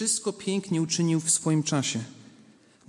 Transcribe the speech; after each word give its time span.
wszystko 0.00 0.32
pięknie 0.32 0.82
uczynił 0.82 1.20
w 1.20 1.30
swoim 1.30 1.62
czasie. 1.62 2.04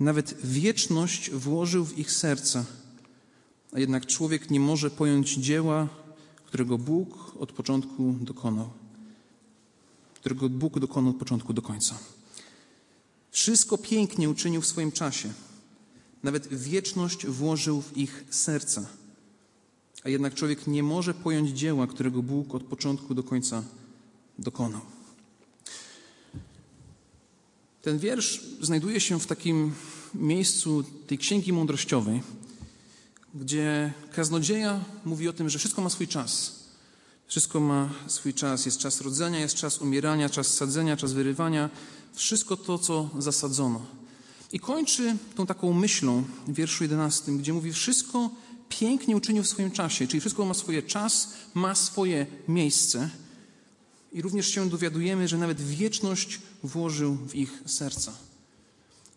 Nawet 0.00 0.34
wieczność 0.44 1.30
włożył 1.30 1.84
w 1.84 1.98
ich 1.98 2.12
serca. 2.12 2.64
A 3.72 3.80
jednak 3.80 4.06
człowiek 4.06 4.50
nie 4.50 4.60
może 4.60 4.90
pojąć 4.90 5.34
dzieła, 5.34 5.88
którego 6.46 6.78
Bóg 6.78 7.36
od 7.40 7.52
początku 7.52 8.14
dokonał. 8.20 8.70
Którego 10.14 10.48
Bóg 10.48 10.78
dokonał 10.78 11.10
od 11.10 11.16
początku 11.16 11.52
do 11.52 11.62
końca. 11.62 11.98
Wszystko 13.30 13.78
pięknie 13.78 14.30
uczynił 14.30 14.60
w 14.60 14.66
swoim 14.66 14.92
czasie. 14.92 15.32
Nawet 16.22 16.48
wieczność 16.48 17.26
włożył 17.26 17.82
w 17.82 17.96
ich 17.96 18.24
serca. 18.30 18.86
A 20.04 20.08
jednak 20.08 20.34
człowiek 20.34 20.66
nie 20.66 20.82
może 20.82 21.14
pojąć 21.14 21.50
dzieła, 21.50 21.86
którego 21.86 22.22
Bóg 22.22 22.54
od 22.54 22.62
początku 22.62 23.14
do 23.14 23.22
końca 23.22 23.62
dokonał. 24.38 25.01
Ten 27.82 27.98
wiersz 27.98 28.40
znajduje 28.60 29.00
się 29.00 29.20
w 29.20 29.26
takim 29.26 29.74
miejscu 30.14 30.84
tej 31.06 31.18
księgi 31.18 31.52
mądrościowej, 31.52 32.22
gdzie 33.34 33.92
kaznodzieja 34.14 34.84
mówi 35.04 35.28
o 35.28 35.32
tym, 35.32 35.50
że 35.50 35.58
wszystko 35.58 35.82
ma 35.82 35.90
swój 35.90 36.08
czas. 36.08 36.62
Wszystko 37.26 37.60
ma 37.60 37.90
swój 38.06 38.34
czas. 38.34 38.66
Jest 38.66 38.78
czas 38.78 39.00
rodzenia, 39.00 39.40
jest 39.40 39.54
czas 39.54 39.78
umierania, 39.78 40.28
czas 40.28 40.54
sadzenia, 40.54 40.96
czas 40.96 41.12
wyrywania. 41.12 41.70
Wszystko 42.14 42.56
to, 42.56 42.78
co 42.78 43.10
zasadzono. 43.18 43.86
I 44.52 44.60
kończy 44.60 45.16
tą 45.34 45.46
taką 45.46 45.72
myślą 45.72 46.24
w 46.46 46.54
wierszu 46.54 46.84
11, 46.84 47.32
gdzie 47.32 47.52
mówi: 47.52 47.72
Wszystko 47.72 48.30
pięknie 48.68 49.16
uczynił 49.16 49.42
w 49.42 49.48
swoim 49.48 49.70
czasie, 49.70 50.06
czyli 50.06 50.20
wszystko 50.20 50.44
ma 50.44 50.54
swój 50.54 50.82
czas, 50.82 51.28
ma 51.54 51.74
swoje 51.74 52.26
miejsce. 52.48 53.10
I 54.12 54.22
również 54.22 54.48
się 54.48 54.68
dowiadujemy, 54.68 55.28
że 55.28 55.38
nawet 55.38 55.60
wieczność 55.60 56.40
włożył 56.62 57.14
w 57.28 57.34
ich 57.34 57.62
serca. 57.66 58.12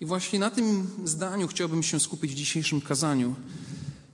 I 0.01 0.05
właśnie 0.05 0.39
na 0.39 0.49
tym 0.49 0.87
zdaniu 1.05 1.47
chciałbym 1.47 1.83
się 1.83 1.99
skupić 1.99 2.31
w 2.31 2.35
dzisiejszym 2.35 2.81
kazaniu, 2.81 3.35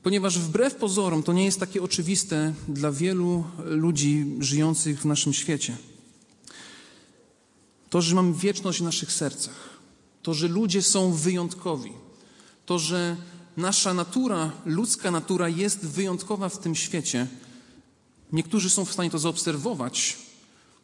ponieważ 0.04 0.40
wbrew 0.40 0.76
pozorom 0.76 1.24
to 1.24 1.34
nie 1.34 1.46
jest 1.46 1.60
takie 1.60 1.84
oczywiste 1.84 2.54
dla 2.68 2.92
wielu 2.92 3.44
ludzi 3.66 4.26
żyjących 4.40 5.02
w 5.02 5.06
naszym 5.06 5.34
świecie. 5.34 5.78
To, 7.90 8.02
że 8.02 8.16
mamy 8.16 8.34
wieczność 8.34 8.80
w 8.80 8.84
naszych 8.84 9.12
sercach, 9.12 9.70
to, 10.22 10.34
że 10.34 10.48
ludzie 10.48 10.82
są 10.82 11.14
wyjątkowi, 11.14 11.92
to, 12.66 12.80
że 12.80 13.18
nasza 13.58 13.94
natura, 13.94 14.52
ludzka 14.66 15.12
natura 15.12 15.50
jest 15.50 15.80
wyjątkowa 15.80 16.50
w 16.50 16.60
tym 16.60 16.76
świecie. 16.76 17.28
Niektórzy 18.32 18.70
są 18.70 18.86
w 18.86 18.94
stanie 18.94 19.10
to 19.10 19.20
zaobserwować, 19.20 20.18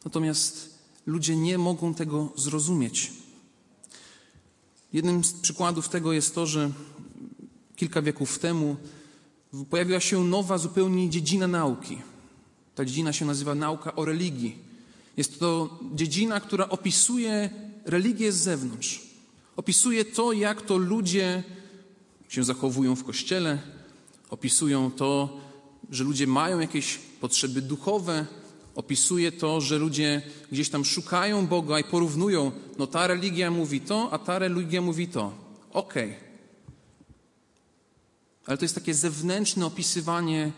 natomiast 0.04 0.78
ludzie 1.06 1.36
nie 1.36 1.58
mogą 1.58 1.94
tego 1.94 2.32
zrozumieć. 2.36 3.12
Jednym 4.92 5.24
z 5.24 5.32
przykładów 5.32 5.88
tego 5.88 6.12
jest 6.12 6.34
to, 6.34 6.46
że 6.46 6.70
kilka 7.76 8.02
wieków 8.02 8.38
temu 8.38 8.76
pojawiła 9.70 10.00
się 10.00 10.24
nowa 10.24 10.58
zupełnie 10.58 11.10
dziedzina 11.10 11.46
nauki. 11.46 11.98
Ta 12.74 12.84
dziedzina 12.84 13.12
się 13.12 13.24
nazywa 13.24 13.54
nauka 13.54 13.96
o 13.96 14.04
religii. 14.04 14.58
Jest 15.16 15.40
to 15.40 15.78
dziedzina, 15.94 16.40
która 16.40 16.68
opisuje 16.68 17.50
religię 17.84 18.32
z 18.32 18.36
zewnątrz. 18.36 19.00
Opisuje 19.56 20.04
to, 20.04 20.32
jak 20.32 20.62
to 20.62 20.76
ludzie 20.76 21.42
się 22.28 22.44
zachowują 22.44 22.96
w 22.96 23.04
kościele, 23.04 23.58
opisują 24.30 24.90
to, 24.90 25.40
że 25.90 26.04
ludzie 26.04 26.26
mają 26.26 26.58
jakieś 26.58 26.98
potrzeby 27.20 27.62
duchowe, 27.62 28.26
opisuje 28.78 29.32
to, 29.32 29.60
że 29.60 29.78
ludzie 29.78 30.22
gdzieś 30.52 30.70
tam 30.70 30.84
szukają 30.84 31.46
Boga 31.46 31.80
i 31.80 31.84
porównują, 31.84 32.52
no 32.78 32.86
ta 32.86 33.06
religia 33.06 33.50
mówi 33.50 33.80
to, 33.80 34.12
a 34.12 34.18
ta 34.18 34.38
religia 34.38 34.80
mówi 34.82 35.08
to. 35.08 35.32
Okej. 35.72 36.10
Okay. 36.10 36.28
Ale 38.46 38.58
to 38.58 38.64
jest 38.64 38.74
takie 38.74 38.94
zewnętrzne 38.94 39.66
opisywanie 39.66 40.52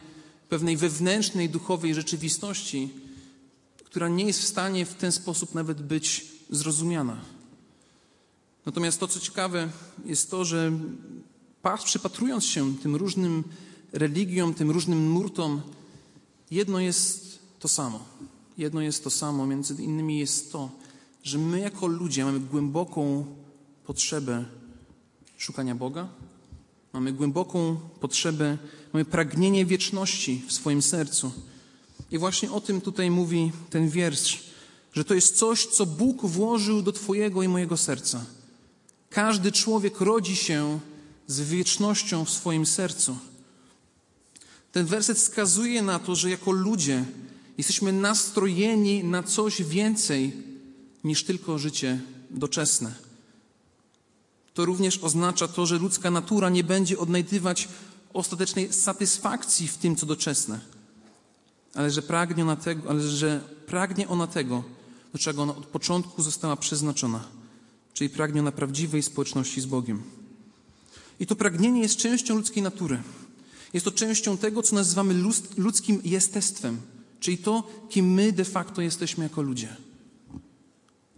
pewnej 0.48 0.76
wewnętrznej, 0.76 1.48
duchowej 1.48 1.94
rzeczywistości, 1.94 2.88
która 3.84 4.08
nie 4.08 4.24
jest 4.24 4.40
w 4.40 4.48
stanie 4.48 4.86
w 4.86 4.94
ten 4.94 5.12
sposób 5.12 5.54
nawet 5.54 5.82
być 5.82 6.26
zrozumiana. 6.50 7.20
Natomiast 8.66 9.00
to, 9.00 9.08
co 9.08 9.20
ciekawe, 9.20 9.68
jest 10.04 10.30
to, 10.30 10.44
że 10.44 10.72
przypatrując 11.84 12.44
się 12.44 12.76
tym 12.78 12.96
różnym 12.96 13.44
religiom, 13.92 14.54
tym 14.54 14.70
różnym 14.70 15.14
nurtom, 15.14 15.62
jedno 16.50 16.80
jest 16.80 17.29
to 17.60 17.68
samo. 17.68 18.04
Jedno 18.58 18.80
jest 18.80 19.04
to 19.04 19.10
samo, 19.10 19.46
między 19.46 19.82
innymi 19.82 20.18
jest 20.18 20.52
to, 20.52 20.70
że 21.22 21.38
my 21.38 21.60
jako 21.60 21.86
ludzie 21.86 22.24
mamy 22.24 22.40
głęboką 22.40 23.24
potrzebę 23.84 24.44
szukania 25.38 25.74
Boga, 25.74 26.08
mamy 26.92 27.12
głęboką 27.12 27.76
potrzebę, 28.00 28.58
mamy 28.92 29.04
pragnienie 29.04 29.66
wieczności 29.66 30.42
w 30.48 30.52
swoim 30.52 30.82
sercu. 30.82 31.32
I 32.10 32.18
właśnie 32.18 32.50
o 32.50 32.60
tym 32.60 32.80
tutaj 32.80 33.10
mówi 33.10 33.52
ten 33.70 33.88
wiersz, 33.88 34.44
że 34.92 35.04
to 35.04 35.14
jest 35.14 35.36
coś, 35.36 35.66
co 35.66 35.86
Bóg 35.86 36.26
włożył 36.26 36.82
do 36.82 36.92
Twojego 36.92 37.42
i 37.42 37.48
mojego 37.48 37.76
serca. 37.76 38.24
Każdy 39.10 39.52
człowiek 39.52 40.00
rodzi 40.00 40.36
się 40.36 40.80
z 41.26 41.40
wiecznością 41.40 42.24
w 42.24 42.30
swoim 42.30 42.66
sercu. 42.66 43.16
Ten 44.72 44.86
werset 44.86 45.18
wskazuje 45.18 45.82
na 45.82 45.98
to, 45.98 46.14
że 46.14 46.30
jako 46.30 46.50
ludzie 46.50 47.04
jesteśmy 47.60 47.92
nastrojeni 47.92 49.04
na 49.04 49.22
coś 49.22 49.62
więcej 49.62 50.32
niż 51.04 51.24
tylko 51.24 51.58
życie 51.58 52.00
doczesne. 52.30 52.94
To 54.54 54.64
również 54.64 54.98
oznacza 54.98 55.48
to, 55.48 55.66
że 55.66 55.78
ludzka 55.78 56.10
natura 56.10 56.48
nie 56.48 56.64
będzie 56.64 56.98
odnajdywać 56.98 57.68
ostatecznej 58.12 58.72
satysfakcji 58.72 59.68
w 59.68 59.78
tym, 59.78 59.96
co 59.96 60.06
doczesne, 60.06 60.60
ale 61.74 61.90
że 61.90 62.02
pragnie 62.02 62.42
ona 62.42 62.56
tego, 62.56 62.90
ale 62.90 63.02
że 63.02 63.40
pragnie 63.66 64.08
ona 64.08 64.26
tego 64.26 64.64
do 65.12 65.18
czego 65.18 65.42
ona 65.42 65.56
od 65.56 65.66
początku 65.66 66.22
została 66.22 66.56
przeznaczona 66.56 67.40
czyli 68.00 68.10
pragnie 68.10 68.42
na 68.42 68.52
prawdziwej 68.52 69.02
społeczności 69.02 69.60
z 69.60 69.66
Bogiem. 69.66 70.02
I 71.20 71.26
to 71.26 71.36
pragnienie 71.36 71.80
jest 71.80 71.96
częścią 71.96 72.34
ludzkiej 72.34 72.62
natury. 72.62 73.02
Jest 73.72 73.84
to 73.84 73.92
częścią 73.92 74.36
tego, 74.36 74.62
co 74.62 74.74
nazywamy 74.74 75.14
ludzkim 75.56 76.00
jestestwem, 76.04 76.80
czyli 77.20 77.38
to, 77.38 77.68
kim 77.88 78.12
my 78.12 78.32
de 78.32 78.44
facto 78.44 78.82
jesteśmy 78.82 79.24
jako 79.24 79.42
ludzie. 79.42 79.76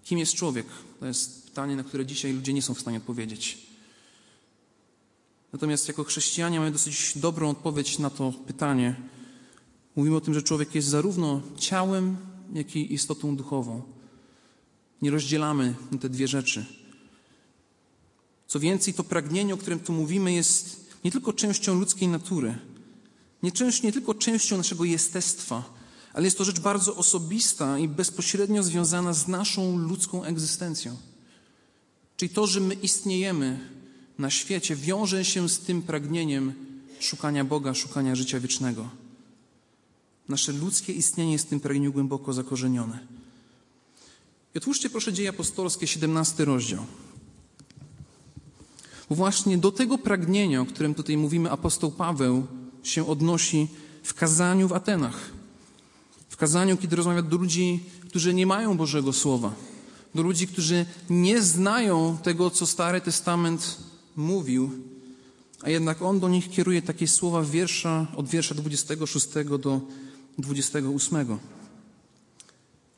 Kim 0.05 0.19
jest 0.19 0.35
człowiek? 0.35 0.67
To 1.01 1.07
jest 1.07 1.45
pytanie, 1.45 1.77
na 1.77 1.85
które 1.85 2.07
dzisiaj 2.07 2.33
ludzie 2.33 2.53
nie 2.53 2.63
są 2.63 2.75
w 2.75 2.81
stanie 2.81 2.97
odpowiedzieć. 2.97 3.59
Natomiast 5.53 5.89
jako 5.89 6.05
chrześcijanie 6.05 6.59
mamy 6.59 6.71
dosyć 6.71 7.13
dobrą 7.17 7.51
odpowiedź 7.51 7.99
na 7.99 8.11
to 8.11 8.33
pytanie. 8.47 8.97
Mówimy 9.97 10.17
o 10.17 10.21
tym, 10.21 10.35
że 10.35 10.43
człowiek 10.43 10.75
jest 10.75 10.89
zarówno 10.89 11.41
ciałem, 11.57 12.17
jak 12.55 12.77
i 12.77 12.95
istotą 12.95 13.37
duchową. 13.37 13.83
Nie 15.03 15.11
rozdzielamy 15.11 15.75
te 16.01 16.09
dwie 16.09 16.29
rzeczy. 16.29 16.67
Co 18.47 18.61
więcej, 18.61 18.95
to 18.95 19.05
pragnienie, 19.05 19.55
o 19.55 19.57
którym 19.57 19.81
tu 19.81 19.93
mówimy, 19.93 20.33
jest 20.33 20.93
nie 21.05 21.13
tylko 21.13 21.33
częścią 21.33 21.75
ludzkiej 21.75 22.09
natury, 22.09 22.59
nie, 23.43 23.53
część, 23.53 23.83
nie 23.83 23.93
tylko 23.93 24.15
częścią 24.15 24.57
naszego 24.57 24.85
jestestwa, 24.85 25.82
ale 26.13 26.25
jest 26.25 26.39
to 26.39 26.45
rzecz 26.45 26.61
bardzo 26.61 26.97
osobista 26.97 27.79
i 27.79 27.89
bezpośrednio 27.89 28.63
związana 28.63 29.13
z 29.13 29.29
naszą 29.29 29.79
ludzką 29.79 30.25
egzystencją. 30.25 30.97
Czyli 32.17 32.31
to, 32.31 32.47
że 32.47 32.61
my 32.61 32.75
istniejemy 32.75 33.61
na 34.19 34.31
świecie, 34.31 34.77
wiąże 34.77 35.25
się 35.25 35.49
z 35.49 35.59
tym 35.59 35.83
pragnieniem 35.83 36.55
szukania 37.01 37.45
Boga, 37.45 37.75
szukania 37.75 38.15
życia 38.15 38.41
wiecznego. 38.41 38.91
Nasze 40.29 40.53
ludzkie 40.53 40.93
istnienie 40.93 41.33
jest 41.33 41.47
w 41.47 41.49
tym 41.49 41.61
pragnieniu 41.61 41.93
głęboko 41.93 42.33
zakorzenione. 42.33 42.99
I 44.55 44.59
otwórzcie 44.59 44.91
proszę 44.91 45.13
dzieje 45.13 45.29
apostolskie, 45.29 45.87
17 45.87 46.45
rozdział. 46.45 46.87
Właśnie 49.11 49.59
do 49.59 49.73
tego 49.73 49.99
pragnienia, 49.99 50.61
o 50.61 50.67
którym 50.67 50.95
tutaj 50.95 51.17
mówimy, 51.17 51.51
apostoł 51.51 51.91
Paweł 51.91 52.47
się 52.83 53.07
odnosi 53.09 53.69
w 54.03 54.15
kazaniu 54.15 54.69
w 54.69 54.73
Atenach. 54.73 55.42
W 56.33 56.37
kazaniu, 56.37 56.77
kiedy 56.77 56.97
rozmawia 56.97 57.23
do 57.23 57.37
ludzi, 57.37 57.81
którzy 58.09 58.35
nie 58.35 58.47
mają 58.47 58.77
Bożego 58.77 59.13
Słowa. 59.13 59.55
Do 60.15 60.23
ludzi, 60.23 60.47
którzy 60.47 60.87
nie 61.11 61.43
znają 61.43 62.19
tego, 62.23 62.51
co 62.51 62.67
Stary 62.67 63.01
Testament 63.01 63.77
mówił, 64.17 64.71
a 65.63 65.71
jednak 65.71 66.03
on 66.03 66.21
do 66.21 66.29
nich 66.29 66.51
kieruje 66.51 66.83
takie 66.83 67.09
słowa 67.09 67.43
wiersza, 67.43 68.07
od 68.17 68.29
wiersza 68.29 68.55
26 68.55 69.27
do 69.61 69.81
28. 70.39 71.39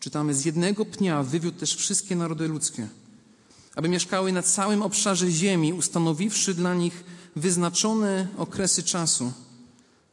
Czytamy, 0.00 0.34
z 0.34 0.44
jednego 0.44 0.84
pnia 0.84 1.22
wywiódł 1.22 1.58
też 1.58 1.74
wszystkie 1.74 2.16
narody 2.16 2.48
ludzkie, 2.48 2.88
aby 3.74 3.88
mieszkały 3.88 4.32
na 4.32 4.42
całym 4.42 4.82
obszarze 4.82 5.30
ziemi, 5.30 5.72
ustanowiwszy 5.72 6.54
dla 6.54 6.74
nich 6.74 7.04
wyznaczone 7.36 8.28
okresy 8.36 8.82
czasu 8.82 9.32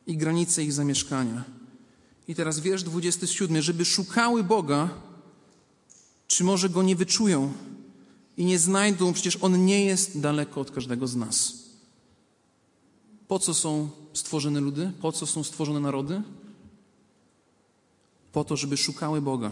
i 0.07 0.17
granice 0.17 0.63
ich 0.63 0.73
zamieszkania. 0.73 1.60
I 2.27 2.35
teraz 2.35 2.59
wiersz 2.59 2.83
27, 2.83 3.61
żeby 3.61 3.85
szukały 3.85 4.43
Boga, 4.43 4.89
czy 6.27 6.43
może 6.43 6.69
Go 6.69 6.83
nie 6.83 6.95
wyczują, 6.95 7.53
i 8.37 8.45
nie 8.45 8.59
znajdą, 8.59 9.13
przecież 9.13 9.37
On 9.41 9.65
nie 9.65 9.85
jest 9.85 10.19
daleko 10.19 10.61
od 10.61 10.71
każdego 10.71 11.07
z 11.07 11.15
nas. 11.15 11.53
Po 13.27 13.39
co 13.39 13.53
są 13.53 13.89
stworzone 14.13 14.59
ludy? 14.59 14.91
Po 15.01 15.11
co 15.11 15.25
są 15.25 15.43
stworzone 15.43 15.79
narody? 15.79 16.21
Po 18.31 18.43
to, 18.43 18.57
żeby 18.57 18.77
szukały 18.77 19.21
Boga, 19.21 19.51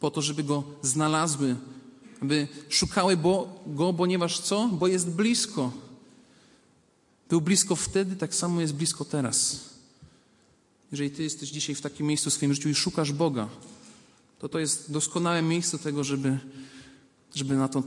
po 0.00 0.10
to, 0.10 0.22
żeby 0.22 0.44
Go 0.44 0.62
znalazły, 0.82 1.56
aby 2.22 2.48
szukały 2.68 3.16
bo, 3.16 3.62
Go, 3.66 3.92
ponieważ 3.92 4.40
co? 4.40 4.68
Bo 4.68 4.86
jest 4.86 5.10
blisko. 5.10 5.72
Był 7.28 7.40
blisko 7.40 7.76
wtedy, 7.76 8.16
tak 8.16 8.34
samo 8.34 8.60
jest 8.60 8.74
blisko 8.74 9.04
teraz. 9.04 9.68
Jeżeli 10.92 11.10
Ty 11.10 11.22
jesteś 11.22 11.50
dzisiaj 11.50 11.74
w 11.74 11.80
takim 11.80 12.06
miejscu 12.06 12.30
w 12.30 12.32
swoim 12.32 12.54
życiu 12.54 12.68
i 12.68 12.74
szukasz 12.74 13.12
Boga, 13.12 13.48
to 14.38 14.48
to 14.48 14.58
jest 14.58 14.92
doskonałe 14.92 15.42
miejsce 15.42 15.78
tego, 15.78 16.04
żeby, 16.04 16.38
żeby 17.34 17.56
na, 17.56 17.68
to, 17.68 17.82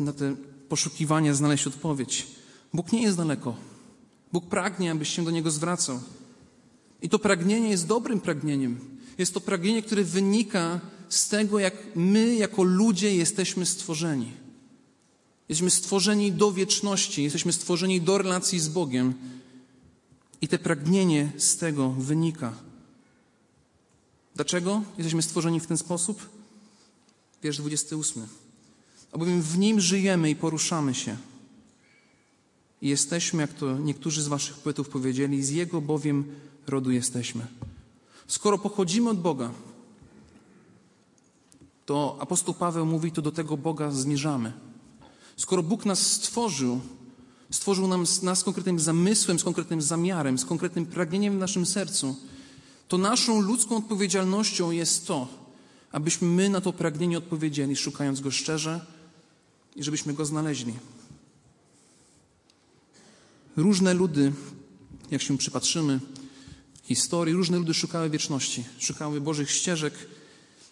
na 0.00 0.12
te 0.12 0.36
poszukiwania 0.68 1.34
znaleźć 1.34 1.66
odpowiedź. 1.66 2.26
Bóg 2.74 2.92
nie 2.92 3.02
jest 3.02 3.16
daleko. 3.16 3.56
Bóg 4.32 4.46
pragnie, 4.46 4.90
abyś 4.90 5.08
się 5.08 5.24
do 5.24 5.30
Niego 5.30 5.50
zwracał. 5.50 6.00
I 7.02 7.08
to 7.08 7.18
pragnienie 7.18 7.68
jest 7.68 7.86
dobrym 7.86 8.20
pragnieniem. 8.20 8.80
Jest 9.18 9.34
to 9.34 9.40
pragnienie, 9.40 9.82
które 9.82 10.04
wynika 10.04 10.80
z 11.08 11.28
tego, 11.28 11.58
jak 11.58 11.74
my, 11.94 12.34
jako 12.34 12.62
ludzie, 12.62 13.16
jesteśmy 13.16 13.66
stworzeni. 13.66 14.32
Jesteśmy 15.48 15.70
stworzeni 15.70 16.32
do 16.32 16.52
wieczności, 16.52 17.22
jesteśmy 17.22 17.52
stworzeni 17.52 18.00
do 18.00 18.18
relacji 18.18 18.60
z 18.60 18.68
Bogiem. 18.68 19.14
I 20.40 20.48
te 20.48 20.58
pragnienie 20.58 21.32
z 21.36 21.56
tego 21.56 21.90
wynika. 21.90 22.52
Dlaczego 24.34 24.82
jesteśmy 24.98 25.22
stworzeni 25.22 25.60
w 25.60 25.66
ten 25.66 25.78
sposób? 25.78 26.28
Wiersz 27.42 27.58
28. 27.58 28.26
Albowiem 29.12 29.42
w 29.42 29.58
nim 29.58 29.80
żyjemy 29.80 30.30
i 30.30 30.36
poruszamy 30.36 30.94
się. 30.94 31.16
I 32.82 32.88
jesteśmy, 32.88 33.42
jak 33.42 33.52
to 33.52 33.78
niektórzy 33.78 34.22
z 34.22 34.28
waszych 34.28 34.56
poetów 34.56 34.88
powiedzieli, 34.88 35.44
z 35.44 35.50
Jego 35.50 35.80
bowiem 35.80 36.24
rodu 36.66 36.90
jesteśmy. 36.90 37.46
Skoro 38.26 38.58
pochodzimy 38.58 39.10
od 39.10 39.20
Boga, 39.20 39.50
to 41.86 42.16
apostoł 42.20 42.54
Paweł 42.54 42.86
mówi, 42.86 43.12
to 43.12 43.22
do 43.22 43.32
tego 43.32 43.56
Boga 43.56 43.90
zmierzamy. 43.90 44.52
Skoro 45.36 45.62
Bóg 45.62 45.84
nas 45.84 46.12
stworzył, 46.12 46.80
stworzył 47.50 47.88
nam, 47.88 48.04
nas 48.22 48.38
z 48.38 48.44
konkretnym 48.44 48.80
zamysłem, 48.80 49.38
z 49.38 49.44
konkretnym 49.44 49.82
zamiarem, 49.82 50.38
z 50.38 50.44
konkretnym 50.44 50.86
pragnieniem 50.86 51.36
w 51.36 51.38
naszym 51.38 51.66
sercu, 51.66 52.16
to 52.88 52.98
naszą 52.98 53.40
ludzką 53.40 53.76
odpowiedzialnością 53.76 54.70
jest 54.70 55.06
to, 55.06 55.28
abyśmy 55.92 56.28
my 56.28 56.48
na 56.48 56.60
to 56.60 56.72
pragnienie 56.72 57.18
odpowiedzieli, 57.18 57.76
szukając 57.76 58.20
Go 58.20 58.30
szczerze 58.30 58.86
i 59.76 59.82
żebyśmy 59.82 60.14
Go 60.14 60.26
znaleźli. 60.26 60.74
Różne 63.56 63.94
ludy, 63.94 64.32
jak 65.10 65.22
się 65.22 65.38
przypatrzymy 65.38 66.00
historii, 66.82 67.34
różne 67.34 67.58
ludy 67.58 67.74
szukały 67.74 68.10
wieczności, 68.10 68.64
szukały 68.78 69.20
Bożych 69.20 69.50
ścieżek. 69.50 69.94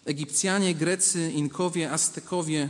Egipcjanie, 0.05 0.75
Grecy, 0.75 1.31
Inkowie, 1.31 1.91
Aztekowie, 1.91 2.69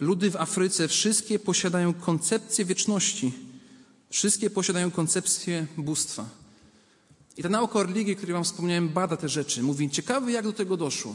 ludy 0.00 0.30
w 0.30 0.36
Afryce, 0.36 0.88
wszystkie 0.88 1.38
posiadają 1.38 1.94
koncepcję 1.94 2.64
wieczności. 2.64 3.32
Wszystkie 4.14 4.50
posiadają 4.50 4.90
koncepcję 4.90 5.66
bóstwa. 5.76 6.28
I 7.36 7.42
ta 7.42 7.48
nauka 7.48 7.78
o 7.78 7.82
religii, 7.82 8.12
o 8.12 8.16
której 8.16 8.32
Wam 8.32 8.44
wspomniałem, 8.44 8.88
bada 8.88 9.16
te 9.16 9.28
rzeczy. 9.28 9.62
Mówi, 9.62 9.90
ciekawy 9.90 10.32
jak 10.32 10.44
do 10.44 10.52
tego 10.52 10.76
doszło. 10.76 11.14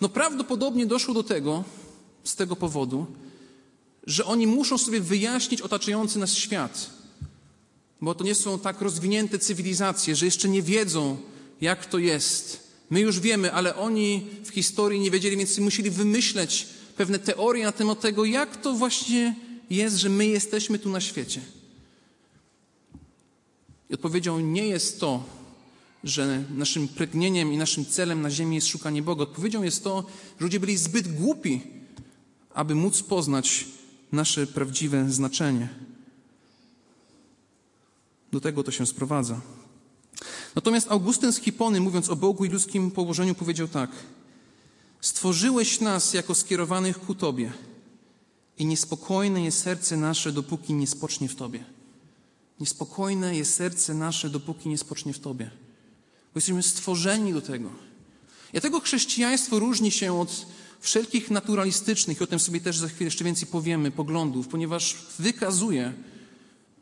No 0.00 0.08
prawdopodobnie 0.08 0.86
doszło 0.86 1.14
do 1.14 1.22
tego, 1.22 1.64
z 2.24 2.36
tego 2.36 2.56
powodu, 2.56 3.06
że 4.06 4.24
oni 4.24 4.46
muszą 4.46 4.78
sobie 4.78 5.00
wyjaśnić 5.00 5.62
otaczający 5.62 6.18
nas 6.18 6.34
świat. 6.34 6.90
Bo 8.00 8.14
to 8.14 8.24
nie 8.24 8.34
są 8.34 8.58
tak 8.58 8.80
rozwinięte 8.80 9.38
cywilizacje, 9.38 10.16
że 10.16 10.24
jeszcze 10.24 10.48
nie 10.48 10.62
wiedzą, 10.62 11.16
jak 11.60 11.86
to 11.86 11.98
jest. 11.98 12.68
My 12.90 13.00
już 13.00 13.20
wiemy, 13.20 13.52
ale 13.52 13.76
oni 13.76 14.26
w 14.44 14.48
historii 14.48 15.00
nie 15.00 15.10
wiedzieli, 15.10 15.36
więc 15.36 15.58
musieli 15.58 15.90
wymyśleć 15.90 16.66
pewne 16.96 17.18
teorie 17.18 17.64
na 17.64 17.72
temat 17.72 18.00
tego, 18.00 18.24
jak 18.24 18.56
to 18.56 18.72
właśnie 18.72 19.34
jest, 19.70 19.96
że 19.96 20.08
my 20.08 20.26
jesteśmy 20.26 20.78
tu 20.78 20.90
na 20.90 21.00
świecie. 21.00 21.57
I 23.90 23.94
odpowiedzią 23.94 24.40
nie 24.40 24.66
jest 24.66 25.00
to, 25.00 25.24
że 26.04 26.44
naszym 26.50 26.88
pragnieniem 26.88 27.52
i 27.52 27.56
naszym 27.56 27.86
celem 27.86 28.22
na 28.22 28.30
ziemi 28.30 28.54
jest 28.54 28.66
szukanie 28.66 29.02
Boga. 29.02 29.22
Odpowiedzią 29.22 29.62
jest 29.62 29.84
to, 29.84 30.04
że 30.38 30.44
ludzie 30.44 30.60
byli 30.60 30.76
zbyt 30.76 31.14
głupi, 31.14 31.60
aby 32.54 32.74
móc 32.74 33.02
poznać 33.02 33.64
nasze 34.12 34.46
prawdziwe 34.46 35.10
znaczenie. 35.12 35.68
Do 38.32 38.40
tego 38.40 38.64
to 38.64 38.70
się 38.70 38.86
sprowadza. 38.86 39.40
Natomiast 40.54 40.90
Augustyn 40.90 41.32
z 41.32 41.38
Hipony, 41.38 41.80
mówiąc 41.80 42.08
o 42.08 42.16
Bogu 42.16 42.44
i 42.44 42.48
ludzkim 42.48 42.90
położeniu, 42.90 43.34
powiedział 43.34 43.68
tak: 43.68 43.90
Stworzyłeś 45.00 45.80
nas 45.80 46.14
jako 46.14 46.34
skierowanych 46.34 46.98
ku 47.00 47.14
Tobie, 47.14 47.52
i 48.58 48.66
niespokojne 48.66 49.44
jest 49.44 49.62
serce 49.62 49.96
nasze, 49.96 50.32
dopóki 50.32 50.74
nie 50.74 50.86
spocznie 50.86 51.28
w 51.28 51.34
Tobie. 51.34 51.77
Niespokojne 52.60 53.36
jest 53.36 53.54
serce 53.54 53.94
nasze, 53.94 54.30
dopóki 54.30 54.68
nie 54.68 54.78
spocznie 54.78 55.12
w 55.12 55.18
Tobie. 55.18 55.50
Bo 56.34 56.38
jesteśmy 56.38 56.62
stworzeni 56.62 57.32
do 57.32 57.40
tego. 57.40 57.70
Dlatego 58.52 58.80
chrześcijaństwo 58.80 59.58
różni 59.58 59.90
się 59.90 60.20
od 60.20 60.46
wszelkich 60.80 61.30
naturalistycznych, 61.30 62.20
i 62.20 62.24
o 62.24 62.26
tym 62.26 62.38
sobie 62.38 62.60
też 62.60 62.78
za 62.78 62.88
chwilę 62.88 63.04
jeszcze 63.04 63.24
więcej 63.24 63.48
powiemy, 63.48 63.90
poglądów, 63.90 64.48
ponieważ 64.48 64.96
wykazuje, 65.18 65.92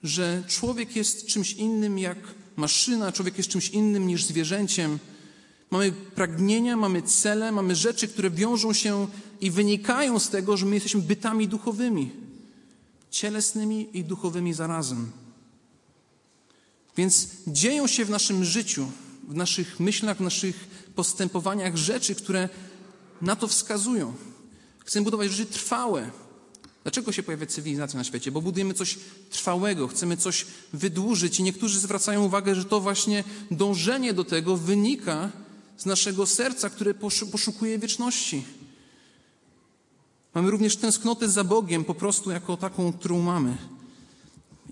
że 0.03 0.43
człowiek 0.49 0.97
jest 0.97 1.27
czymś 1.27 1.53
innym 1.53 1.99
jak 1.99 2.19
maszyna, 2.57 3.13
człowiek 3.13 3.39
jest 3.39 3.51
czymś 3.51 3.69
innym 3.69 4.07
niż 4.07 4.25
zwierzęciem. 4.25 4.99
Mamy 5.71 5.93
pragnienia, 5.93 6.77
mamy 6.77 7.03
cele, 7.03 7.53
mamy 7.53 7.77
rzeczy, 7.77 8.09
które 8.09 8.31
wiążą 8.31 8.73
się 8.73 9.07
i 9.41 9.51
wynikają 9.51 10.19
z 10.19 10.29
tego, 10.29 10.57
że 10.57 10.67
my 10.67 10.75
jesteśmy 10.75 11.03
bytami 11.03 11.49
duchowymi, 11.49 12.11
cielesnymi 13.11 13.99
i 13.99 14.05
duchowymi 14.05 14.55
zarazem. 14.55 15.11
Więc 16.97 17.29
dzieją 17.47 17.87
się 17.87 18.05
w 18.05 18.11
naszym 18.11 18.45
życiu, 18.45 18.91
w 19.29 19.35
naszych 19.35 19.81
myślach, 19.81 20.17
w 20.17 20.21
naszych 20.21 20.69
postępowaniach 20.95 21.77
rzeczy, 21.77 22.15
które 22.15 22.49
na 23.23 23.37
to 23.37 23.49
wskazują. 23.49 24.15
Chcemy 24.85 25.05
budować 25.05 25.31
rzeczy 25.31 25.53
trwałe, 25.53 26.11
Dlaczego 26.87 27.13
się 27.13 27.23
pojawia 27.23 27.47
cywilizacja 27.47 27.99
na 27.99 28.05
świecie? 28.05 28.33
Bo 28.33 28.43
budujemy 28.43 28.75
coś 28.75 28.99
trwałego, 29.31 29.89
chcemy 29.89 30.17
coś 30.17 30.47
wydłużyć 30.73 31.41
i 31.41 31.43
niektórzy 31.43 31.81
zwracają 31.81 32.25
uwagę, 32.25 32.55
że 32.55 32.65
to 32.65 32.81
właśnie 32.81 33.25
dążenie 33.51 34.15
do 34.15 34.25
tego 34.25 34.57
wynika 34.57 35.31
z 35.77 35.87
naszego 35.87 36.27
serca, 36.27 36.71
które 36.71 36.95
poszukuje 37.33 37.79
wieczności. 37.79 38.45
Mamy 40.35 40.51
również 40.51 40.77
tęsknotę 40.77 41.29
za 41.29 41.45
Bogiem, 41.45 41.85
po 41.85 41.95
prostu 41.95 42.31
jako 42.31 42.57
taką, 42.57 42.93
którą 42.93 43.23
mamy. 43.23 43.57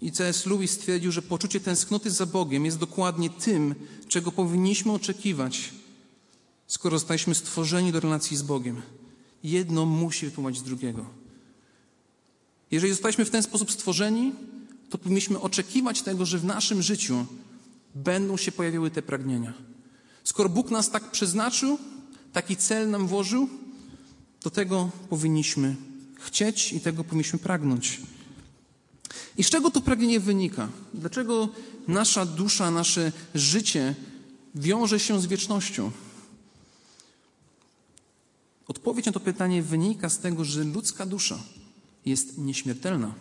I 0.05 0.13
C.S. 0.13 0.47
Lewis 0.47 0.71
stwierdził, 0.71 1.13
że 1.13 1.23
poczucie 1.23 1.61
tęsknoty 1.61 2.11
za 2.11 2.27
Bogiem 2.27 2.65
jest 2.65 2.79
dokładnie 2.79 3.31
tym, 3.31 3.75
czego 4.09 4.33
powinniśmy 4.33 4.93
oczekiwać, 4.93 5.73
skoro 6.67 6.99
zostaliśmy 6.99 7.35
stworzeni 7.35 7.93
do 7.93 8.01
relacji 8.01 8.37
z 8.37 8.43
Bogiem. 8.43 8.83
Jedno 9.45 9.87
musi 9.87 10.27
wypływać 10.27 10.59
z 10.59 10.63
drugiego. 10.63 11.07
Jeżeli 12.71 12.93
zostaliśmy 12.93 13.25
w 13.25 13.31
ten 13.31 13.43
sposób 13.43 13.73
stworzeni, 13.73 14.33
to 14.91 14.99
powinniśmy 14.99 15.41
oczekiwać 15.41 16.03
tego, 16.03 16.27
że 16.27 16.39
w 16.39 16.45
naszym 16.45 16.83
życiu 16.83 17.27
będą 17.95 18.37
się 18.37 18.53
pojawiały 18.53 18.91
te 18.91 19.03
pragnienia. 19.03 19.53
Skoro 20.25 20.49
Bóg 20.49 20.71
nas 20.71 20.91
tak 20.91 21.11
przeznaczył, 21.11 21.79
taki 22.33 22.57
cel 22.57 22.91
nam 22.91 23.07
włożył, 23.07 23.49
to 24.41 24.51
tego 24.51 24.91
powinniśmy 25.09 25.77
chcieć 26.21 26.73
i 26.73 26.81
tego 26.81 27.05
powinniśmy 27.05 27.39
pragnąć. 27.39 28.01
I 29.39 29.45
z 29.45 29.51
czego 29.51 29.71
to 29.71 29.81
pragnienie 29.81 30.21
wynika? 30.21 30.69
Dlaczego 30.95 31.49
nasza 31.89 32.27
dusza, 32.27 32.71
nasze 32.71 33.13
życie 33.35 33.95
wiąże 34.55 35.01
się 35.01 35.21
z 35.21 35.27
wiecznością? 35.27 35.91
Odpowiedź 38.69 39.07
na 39.07 39.13
to 39.13 39.21
pytanie 39.21 39.63
wynika 39.63 40.09
z 40.09 40.19
tego, 40.19 40.45
że 40.45 40.65
ludzka 40.65 41.07
dusza 41.07 41.39
jest 42.07 42.39
nieśmiertelna. 42.39 43.15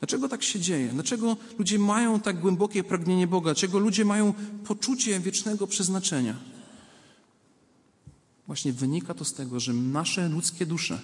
Dlaczego 0.00 0.28
tak 0.28 0.42
się 0.42 0.60
dzieje? 0.60 0.88
Dlaczego 0.88 1.36
ludzie 1.58 1.78
mają 1.78 2.20
tak 2.20 2.40
głębokie 2.40 2.84
pragnienie 2.84 3.26
Boga? 3.26 3.44
Dlaczego 3.44 3.78
ludzie 3.78 4.04
mają 4.04 4.34
poczucie 4.64 5.20
wiecznego 5.20 5.66
przeznaczenia? 5.66 6.36
Właśnie 8.46 8.72
wynika 8.72 9.14
to 9.14 9.24
z 9.24 9.32
tego, 9.32 9.60
że 9.60 9.72
nasze 9.72 10.28
ludzkie 10.28 10.66
dusze 10.66 11.00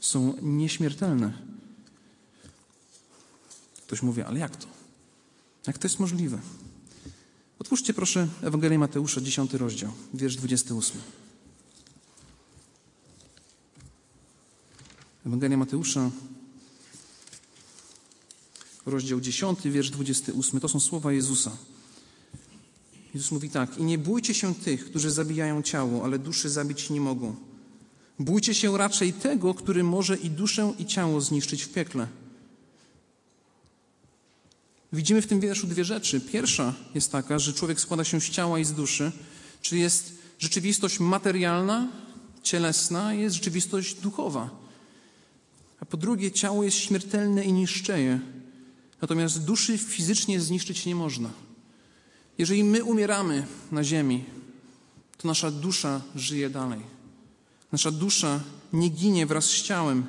są 0.00 0.34
nieśmiertelne. 0.42 1.55
Ktoś 3.86 4.02
mówi, 4.02 4.22
ale 4.22 4.38
jak 4.38 4.56
to? 4.56 4.66
Jak 5.66 5.78
to 5.78 5.88
jest 5.88 5.98
możliwe? 5.98 6.38
Otwórzcie 7.58 7.94
proszę 7.94 8.28
Ewangelię 8.42 8.78
Mateusza, 8.78 9.20
10 9.20 9.54
rozdział, 9.54 9.92
wiersz 10.14 10.36
28. 10.36 11.00
Ewangelia 15.26 15.56
Mateusza, 15.56 16.10
rozdział 18.86 19.20
10, 19.20 19.58
wiersz 19.64 19.90
28. 19.90 20.60
To 20.60 20.68
są 20.68 20.80
słowa 20.80 21.12
Jezusa. 21.12 21.56
Jezus 23.14 23.30
mówi 23.30 23.50
tak: 23.50 23.78
I 23.78 23.84
nie 23.84 23.98
bójcie 23.98 24.34
się 24.34 24.54
tych, 24.54 24.84
którzy 24.84 25.10
zabijają 25.10 25.62
ciało, 25.62 26.04
ale 26.04 26.18
duszy 26.18 26.50
zabić 26.50 26.90
nie 26.90 27.00
mogą. 27.00 27.36
Bójcie 28.18 28.54
się 28.54 28.78
raczej 28.78 29.12
tego, 29.12 29.54
który 29.54 29.84
może 29.84 30.16
i 30.16 30.30
duszę, 30.30 30.74
i 30.78 30.86
ciało 30.86 31.20
zniszczyć 31.20 31.62
w 31.62 31.72
piekle. 31.72 32.08
Widzimy 34.92 35.22
w 35.22 35.26
tym 35.26 35.40
wierszu 35.40 35.66
dwie 35.66 35.84
rzeczy. 35.84 36.20
Pierwsza 36.20 36.74
jest 36.94 37.12
taka, 37.12 37.38
że 37.38 37.52
człowiek 37.52 37.80
składa 37.80 38.04
się 38.04 38.20
z 38.20 38.30
ciała 38.30 38.58
i 38.58 38.64
z 38.64 38.72
duszy, 38.72 39.12
czyli 39.62 39.80
jest 39.80 40.12
rzeczywistość 40.38 41.00
materialna, 41.00 41.88
cielesna, 42.42 43.14
jest 43.14 43.36
rzeczywistość 43.36 43.94
duchowa. 43.94 44.50
A 45.80 45.84
po 45.84 45.96
drugie, 45.96 46.30
ciało 46.30 46.64
jest 46.64 46.76
śmiertelne 46.76 47.44
i 47.44 47.52
niszczeje, 47.52 48.20
natomiast 49.02 49.44
duszy 49.44 49.78
fizycznie 49.78 50.40
zniszczyć 50.40 50.86
nie 50.86 50.94
można. 50.94 51.30
Jeżeli 52.38 52.64
my 52.64 52.84
umieramy 52.84 53.46
na 53.72 53.84
ziemi, 53.84 54.24
to 55.16 55.28
nasza 55.28 55.50
dusza 55.50 56.02
żyje 56.14 56.50
dalej. 56.50 56.80
Nasza 57.72 57.90
dusza 57.90 58.40
nie 58.72 58.88
ginie 58.88 59.26
wraz 59.26 59.44
z 59.44 59.62
ciałem. 59.62 60.06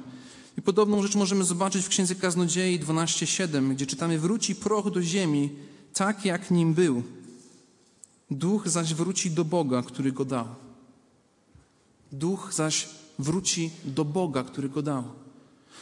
I 0.57 0.61
podobną 0.61 1.01
rzecz 1.01 1.15
możemy 1.15 1.43
zobaczyć 1.43 1.85
w 1.85 1.89
Księdze 1.89 2.15
Kaznodziei 2.15 2.79
12:7, 2.79 3.73
gdzie 3.73 3.85
czytamy: 3.85 4.19
Wróci 4.19 4.55
proch 4.55 4.91
do 4.91 5.01
ziemi, 5.01 5.49
tak 5.93 6.25
jak 6.25 6.51
nim 6.51 6.73
był. 6.73 7.03
Duch 8.31 8.69
zaś 8.69 8.93
wróci 8.93 9.31
do 9.31 9.45
Boga, 9.45 9.81
który 9.81 10.11
go 10.11 10.25
dał. 10.25 10.47
Duch 12.11 12.53
zaś 12.53 12.89
wróci 13.19 13.71
do 13.85 14.05
Boga, 14.05 14.43
który 14.43 14.69
go 14.69 14.81
dał. 14.81 15.03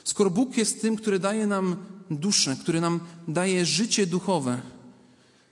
Skoro 0.03 0.29
Bóg 0.29 0.57
jest 0.57 0.81
tym, 0.81 0.95
który 0.95 1.19
daje 1.19 1.47
nam 1.47 1.75
duszę, 2.11 2.57
który 2.61 2.81
nam 2.81 2.99
daje 3.27 3.65
życie 3.65 4.07
duchowe, 4.07 4.61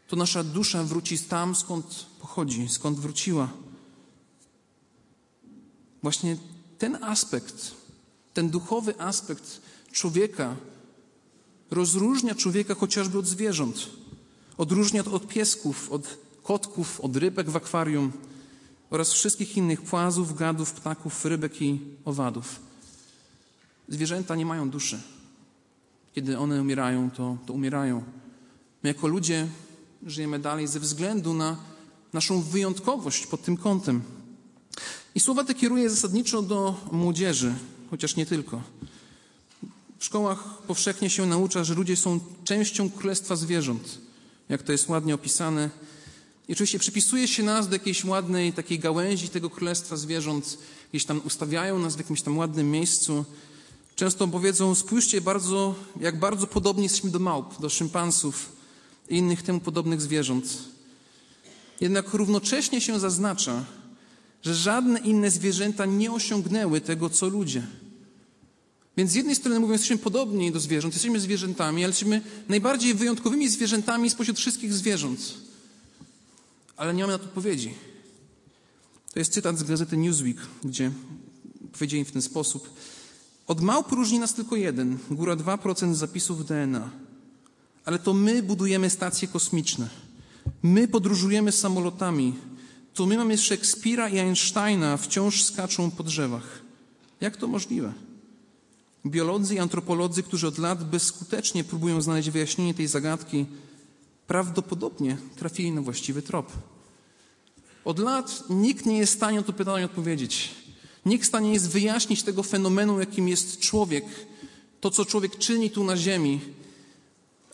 to 0.08 0.15
nasza 0.15 0.44
dusza 0.44 0.84
wróci 0.84 1.20
tam, 1.20 1.56
skąd 1.56 2.06
pochodzi, 2.20 2.70
skąd 2.70 3.00
wróciła. 3.00 3.50
Właśnie 6.01 6.38
ten 6.77 7.03
aspekt, 7.03 7.83
ten 8.34 8.50
duchowy 8.50 9.00
aspekt 9.00 9.62
człowieka 9.92 10.56
rozróżnia 11.72 12.36
człowieka 12.36 12.75
chociażby 12.75 13.18
od 13.18 13.28
zwierząt. 13.28 13.90
Odróżnia 14.58 15.06
od 15.06 15.28
piesków, 15.28 15.92
od 15.92 16.18
kotków, 16.44 17.02
od 17.02 17.18
rybek 17.18 17.50
w 17.50 17.56
akwarium 17.56 18.12
oraz 18.90 19.13
wszystkich 19.13 19.58
innych 19.58 19.82
płazów, 19.82 20.36
gadów, 20.36 20.74
ptaków, 20.74 21.25
rybek 21.25 21.62
i 21.62 21.80
owadów. 22.06 22.60
Zwierzęta 23.90 24.36
nie 24.36 24.46
mają 24.46 24.70
duszy. 24.70 25.02
Kiedy 26.16 26.38
one 26.38 26.62
umierają, 26.62 27.12
to, 27.12 27.38
to 27.46 27.54
umierają. 27.54 28.04
My 28.84 28.90
jako 28.90 29.08
ludzie 29.08 29.48
żyjemy 30.06 30.40
dalej 30.40 30.68
ze 30.68 30.80
względu 30.80 31.34
na 31.34 31.58
naszą 32.13 32.42
wyjątkowość 32.42 33.28
pod 33.28 33.42
tym 33.42 33.58
kątem. 33.58 34.02
I 35.16 35.20
słowa 35.20 35.44
te 35.44 35.54
kieruję 35.54 35.90
zasadniczo 35.90 36.42
do 36.42 36.75
młodzieży, 36.92 37.54
chociaż 37.94 38.16
nie 38.16 38.26
tylko. 38.26 38.62
W 40.00 40.06
szkołach 40.06 40.44
powszechnie 40.68 41.10
się 41.10 41.26
naucza, 41.26 41.64
że 41.64 41.74
ludzie 41.74 41.96
są 41.96 42.20
częścią 42.44 42.90
królestwa 42.90 43.36
zwierząt, 43.36 43.98
jak 44.50 44.64
to 44.64 44.72
jest 44.72 44.90
ładnie 44.90 45.16
opisane. 45.16 45.70
I 46.48 46.54
oczywiście 46.54 46.80
przypisuje 46.80 47.28
się 47.28 47.44
nas 47.44 47.68
do 47.68 47.76
jakiejś 47.76 48.06
ładnej 48.06 48.54
takiej 48.54 48.80
gałęzi 48.80 49.30
tego 49.30 49.50
królestwa 49.50 49.98
zwierząt, 49.98 50.58
gdzieś 50.90 51.06
tam 51.06 51.22
ustawiają 51.26 51.80
nas 51.80 51.96
w 51.96 51.98
jakimś 51.98 52.22
tam 52.22 52.38
ładnym 52.38 52.72
miejscu. 52.72 53.26
Często 53.96 54.28
powiedzą, 54.28 54.76
spójrzcie 54.76 55.22
bardzo, 55.22 55.76
jak 56.00 56.20
bardzo 56.20 56.48
podobni 56.48 56.84
jesteśmy 56.84 57.10
do 57.10 57.20
małp, 57.20 57.62
do 57.62 57.70
szympansów 57.70 58.52
i 59.10 59.18
innych 59.18 59.44
temu 59.44 59.60
podobnych 59.60 60.02
zwierząt. 60.02 60.58
Jednak 61.82 62.14
równocześnie 62.14 62.82
się 62.82 63.00
zaznacza, 63.00 63.66
że 64.44 64.56
żadne 64.56 65.00
inne 65.00 65.32
zwierzęta 65.32 65.86
nie 65.86 66.12
osiągnęły 66.12 66.82
tego, 66.82 67.10
co 67.10 67.28
ludzie. 67.28 67.68
Więc 68.98 69.12
z 69.12 69.16
jednej 69.16 69.36
strony 69.36 69.60
mówiąc, 69.60 69.82
jesteśmy 69.82 70.04
podobni 70.04 70.52
do 70.52 70.60
zwierząt, 70.60 70.94
jesteśmy 70.94 71.20
zwierzętami, 71.20 71.84
ale 71.84 71.90
jesteśmy 71.90 72.22
najbardziej 72.50 72.94
wyjątkowymi 72.94 73.50
zwierzętami 73.50 74.10
spośród 74.10 74.38
wszystkich 74.38 74.74
zwierząt. 74.74 75.34
Ale 76.78 76.94
nie 76.94 77.04
mamy 77.04 77.14
na 77.14 77.20
to 77.20 77.26
odpowiedzi. 77.26 77.74
To 79.14 79.20
jest 79.20 79.34
cytat 79.34 79.58
z 79.58 79.64
gazety 79.64 79.98
Newsweek, 79.98 80.38
gdzie 80.64 80.92
powiedzieli 81.72 82.06
w 82.06 82.12
ten 82.12 82.22
sposób. 82.22 82.70
Od 83.48 83.62
małp 83.62 83.92
różni 83.92 84.20
nas 84.20 84.34
tylko 84.34 84.56
jeden, 84.56 84.98
góra 85.12 85.36
2% 85.36 85.94
zapisów 85.94 86.46
DNA. 86.46 86.90
Ale 87.86 88.00
to 88.00 88.14
my 88.14 88.44
budujemy 88.44 88.90
stacje 88.90 89.28
kosmiczne. 89.28 89.90
My 90.64 90.88
podróżujemy 90.88 91.52
samolotami, 91.52 92.36
to 92.94 93.06
my 93.06 93.18
mamy 93.18 93.38
Szekspira 93.38 94.10
i 94.10 94.20
Einsteina 94.20 94.98
wciąż 94.98 95.44
skaczą 95.44 95.92
po 95.92 96.04
drzewach. 96.04 96.62
Jak 97.22 97.38
to 97.38 97.48
możliwe? 97.48 97.94
Biolodzy 99.06 99.56
i 99.56 99.60
antropolodzy, 99.60 100.24
którzy 100.24 100.48
od 100.48 100.58
lat 100.58 100.84
bezskutecznie 100.90 101.64
próbują 101.64 102.02
znaleźć 102.02 102.30
wyjaśnienie 102.30 102.74
tej 102.74 102.88
zagadki, 102.88 103.46
prawdopodobnie 104.28 105.18
trafili 105.36 105.72
na 105.72 105.82
właściwy 105.82 106.22
trop. 106.22 106.52
Od 107.86 108.00
lat 108.00 108.44
nikt 108.50 108.86
nie 108.86 108.98
jest 108.98 109.14
w 109.14 109.16
stanie 109.16 109.38
na 109.38 109.44
to 109.44 109.54
pytanie 109.54 109.86
odpowiedzieć. 109.86 110.52
Nikt 111.06 111.26
w 111.26 111.28
stanie 111.28 111.54
jest 111.54 111.70
wyjaśnić 111.70 112.24
tego 112.24 112.44
fenomenu, 112.44 113.00
jakim 113.00 113.28
jest 113.28 113.60
człowiek, 113.60 114.06
to 114.82 114.92
co 114.92 115.06
człowiek 115.06 115.38
czyni 115.38 115.70
tu 115.70 115.84
na 115.84 115.98
Ziemi. 115.98 116.42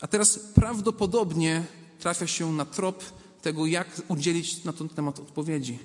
A 0.00 0.06
teraz 0.06 0.38
prawdopodobnie 0.38 1.64
trafia 1.98 2.26
się 2.26 2.52
na 2.52 2.64
trop 2.64 3.04
tego, 3.42 3.66
jak 3.66 4.02
udzielić 4.08 4.64
na 4.64 4.72
ten 4.72 4.88
temat 4.88 5.20
odpowiedzi. 5.20 5.78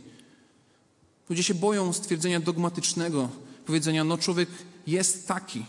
Ludzie 1.29 1.43
się 1.43 1.53
boją 1.53 1.93
stwierdzenia 1.93 2.39
dogmatycznego, 2.39 3.29
powiedzenia, 3.65 4.03
no 4.03 4.17
człowiek 4.17 4.49
jest 4.87 5.27
taki. 5.27 5.65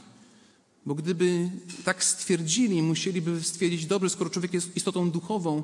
Bo 0.87 0.95
gdyby 0.95 1.51
tak 1.85 2.05
stwierdzili, 2.05 2.83
musieliby 2.83 3.43
stwierdzić, 3.43 3.87
dobrze, 3.87 4.11
skoro 4.11 4.31
człowiek 4.31 4.55
jest 4.55 4.77
istotą 4.77 5.11
duchową, 5.11 5.63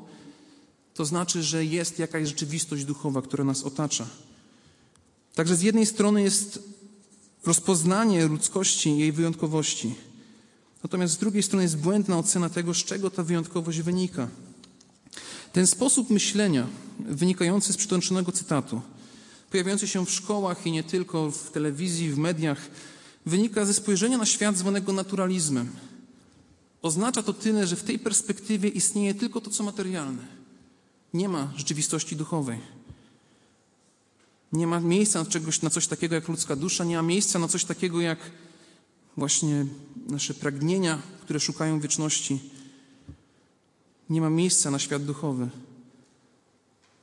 to 0.93 1.05
znaczy, 1.05 1.43
że 1.43 1.65
jest 1.65 1.99
jakaś 1.99 2.27
rzeczywistość 2.27 2.85
duchowa, 2.85 3.21
która 3.21 3.43
nas 3.43 3.63
otacza. 3.63 4.07
Także 5.35 5.55
z 5.55 5.61
jednej 5.61 5.85
strony 5.85 6.21
jest 6.21 6.59
rozpoznanie 7.45 8.25
ludzkości 8.25 8.89
i 8.89 8.97
jej 8.97 9.11
wyjątkowości. 9.11 9.95
Natomiast 10.83 11.13
z 11.13 11.17
drugiej 11.17 11.43
strony 11.43 11.63
jest 11.63 11.77
błędna 11.77 12.17
ocena 12.17 12.49
tego, 12.49 12.73
z 12.73 12.77
czego 12.77 13.09
ta 13.09 13.23
wyjątkowość 13.23 13.81
wynika. 13.81 14.27
Ten 15.53 15.67
sposób 15.67 16.09
myślenia, 16.09 16.67
wynikający 16.99 17.73
z 17.73 17.77
przytoczonego 17.77 18.31
cytatu, 18.31 18.81
pojawiający 19.51 19.87
się 19.87 20.05
w 20.05 20.11
szkołach 20.11 20.65
i 20.65 20.71
nie 20.71 20.83
tylko, 20.83 21.31
w 21.31 21.51
telewizji, 21.51 22.09
w 22.09 22.17
mediach, 22.17 22.69
wynika 23.25 23.65
ze 23.65 23.73
spojrzenia 23.73 24.17
na 24.17 24.25
świat 24.25 24.57
zwanego 24.57 24.93
naturalizmem. 24.93 25.69
Oznacza 26.81 27.23
to 27.23 27.33
tyle, 27.33 27.67
że 27.67 27.75
w 27.75 27.83
tej 27.83 27.99
perspektywie 27.99 28.69
istnieje 28.69 29.13
tylko 29.13 29.41
to, 29.41 29.49
co 29.49 29.63
materialne. 29.63 30.27
Nie 31.13 31.29
ma 31.29 31.53
rzeczywistości 31.55 32.15
duchowej. 32.15 32.59
Nie 34.53 34.67
ma 34.67 34.79
miejsca 34.79 35.19
na, 35.19 35.25
czegoś, 35.25 35.61
na 35.61 35.69
coś 35.69 35.87
takiego 35.87 36.15
jak 36.15 36.27
ludzka 36.27 36.55
dusza, 36.55 36.83
nie 36.83 36.95
ma 36.95 37.01
miejsca 37.01 37.39
na 37.39 37.47
coś 37.47 37.65
takiego 37.65 38.01
jak 38.01 38.19
właśnie 39.17 39.65
nasze 40.07 40.33
pragnienia, 40.33 41.01
które 41.21 41.39
szukają 41.39 41.79
wieczności 41.79 42.39
nie 44.09 44.21
ma 44.21 44.29
miejsca 44.29 44.71
na 44.71 44.79
świat 44.79 45.05
duchowy. 45.05 45.49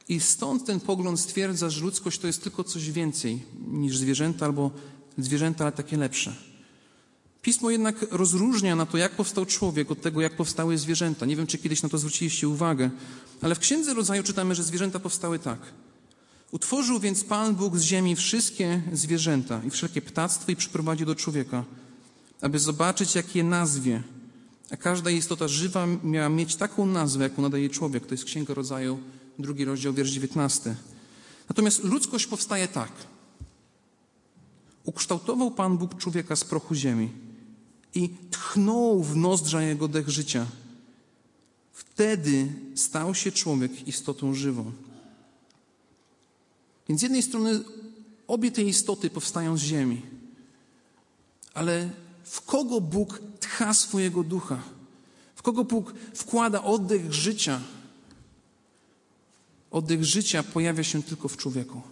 I 0.08 0.20
stąd 0.20 0.64
ten 0.64 0.80
pogląd 0.80 1.20
stwierdza, 1.20 1.70
że 1.70 1.80
ludzkość 1.80 2.18
to 2.18 2.26
jest 2.26 2.42
tylko 2.42 2.64
coś 2.64 2.90
więcej 2.90 3.42
niż 3.68 3.98
zwierzęta 3.98 4.46
albo 4.46 4.70
zwierzęta, 5.18 5.64
ale 5.64 5.72
takie 5.72 5.96
lepsze. 5.96 6.34
Pismo 7.42 7.70
jednak 7.70 8.06
rozróżnia 8.10 8.76
na 8.76 8.86
to, 8.86 8.98
jak 8.98 9.12
powstał 9.12 9.46
człowiek, 9.46 9.90
od 9.90 10.02
tego, 10.02 10.20
jak 10.20 10.36
powstały 10.36 10.78
zwierzęta. 10.78 11.26
Nie 11.26 11.36
wiem, 11.36 11.46
czy 11.46 11.58
kiedyś 11.58 11.82
na 11.82 11.88
to 11.88 11.98
zwróciliście 11.98 12.48
uwagę, 12.48 12.90
ale 13.42 13.54
w 13.54 13.58
Księdze 13.58 13.94
Rodzaju 13.94 14.22
czytamy, 14.22 14.54
że 14.54 14.62
zwierzęta 14.62 14.98
powstały 14.98 15.38
tak. 15.38 15.58
Utworzył 16.50 17.00
więc 17.00 17.24
Pan 17.24 17.54
Bóg 17.54 17.76
z 17.76 17.82
ziemi 17.82 18.16
wszystkie 18.16 18.82
zwierzęta 18.92 19.60
i 19.66 19.70
wszelkie 19.70 20.02
ptactwo 20.02 20.52
i 20.52 20.56
przyprowadził 20.56 21.06
do 21.06 21.14
człowieka, 21.14 21.64
aby 22.40 22.58
zobaczyć, 22.58 23.14
jak 23.14 23.36
je 23.36 23.44
nazwie– 23.44 24.02
a 24.70 24.76
każda 24.76 25.10
istota 25.10 25.48
żywa 25.48 25.86
miała 26.04 26.28
mieć 26.28 26.56
taką 26.56 26.86
nazwę, 26.86 27.24
jaką 27.24 27.42
nadaje 27.42 27.70
człowiek. 27.70 28.06
To 28.06 28.14
jest 28.14 28.24
Księga 28.24 28.54
Rodzaju, 28.54 28.98
drugi 29.38 29.64
rozdział, 29.64 29.92
wiersz 29.92 30.10
19. 30.10 30.74
Natomiast 31.48 31.84
ludzkość 31.84 32.26
powstaje 32.26 32.68
tak. 32.68 32.92
Ukształtował 34.84 35.50
Pan 35.50 35.78
Bóg 35.78 35.96
człowieka 35.96 36.36
z 36.36 36.44
prochu 36.44 36.74
ziemi 36.74 37.10
i 37.94 38.10
tchnął 38.30 39.02
w 39.02 39.16
nozdrza 39.16 39.62
jego 39.62 39.88
dech 39.88 40.08
życia. 40.08 40.46
Wtedy 41.72 42.52
stał 42.74 43.14
się 43.14 43.32
człowiek 43.32 43.88
istotą 43.88 44.34
żywą. 44.34 44.72
Więc 46.88 47.00
z 47.00 47.02
jednej 47.02 47.22
strony 47.22 47.60
obie 48.26 48.50
te 48.50 48.62
istoty 48.62 49.10
powstają 49.10 49.56
z 49.56 49.60
ziemi, 49.60 50.02
Ale 51.54 51.90
w 52.24 52.40
kogo 52.40 52.80
Bóg 52.80 53.20
tcha 53.40 53.74
swojego 53.74 54.22
ducha? 54.22 54.62
W 55.34 55.42
kogo 55.42 55.64
Bóg 55.64 55.94
wkłada 56.14 56.62
oddech 56.62 57.12
życia? 57.12 57.60
Oddech 59.70 60.04
życia 60.04 60.42
pojawia 60.42 60.84
się 60.84 61.02
tylko 61.02 61.28
w 61.28 61.36
człowieku. 61.36 61.82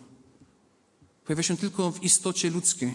Pojawia 1.28 1.42
się 1.42 1.56
tylko 1.56 1.92
w 1.92 2.02
istocie 2.02 2.50
ludzkiej. 2.50 2.94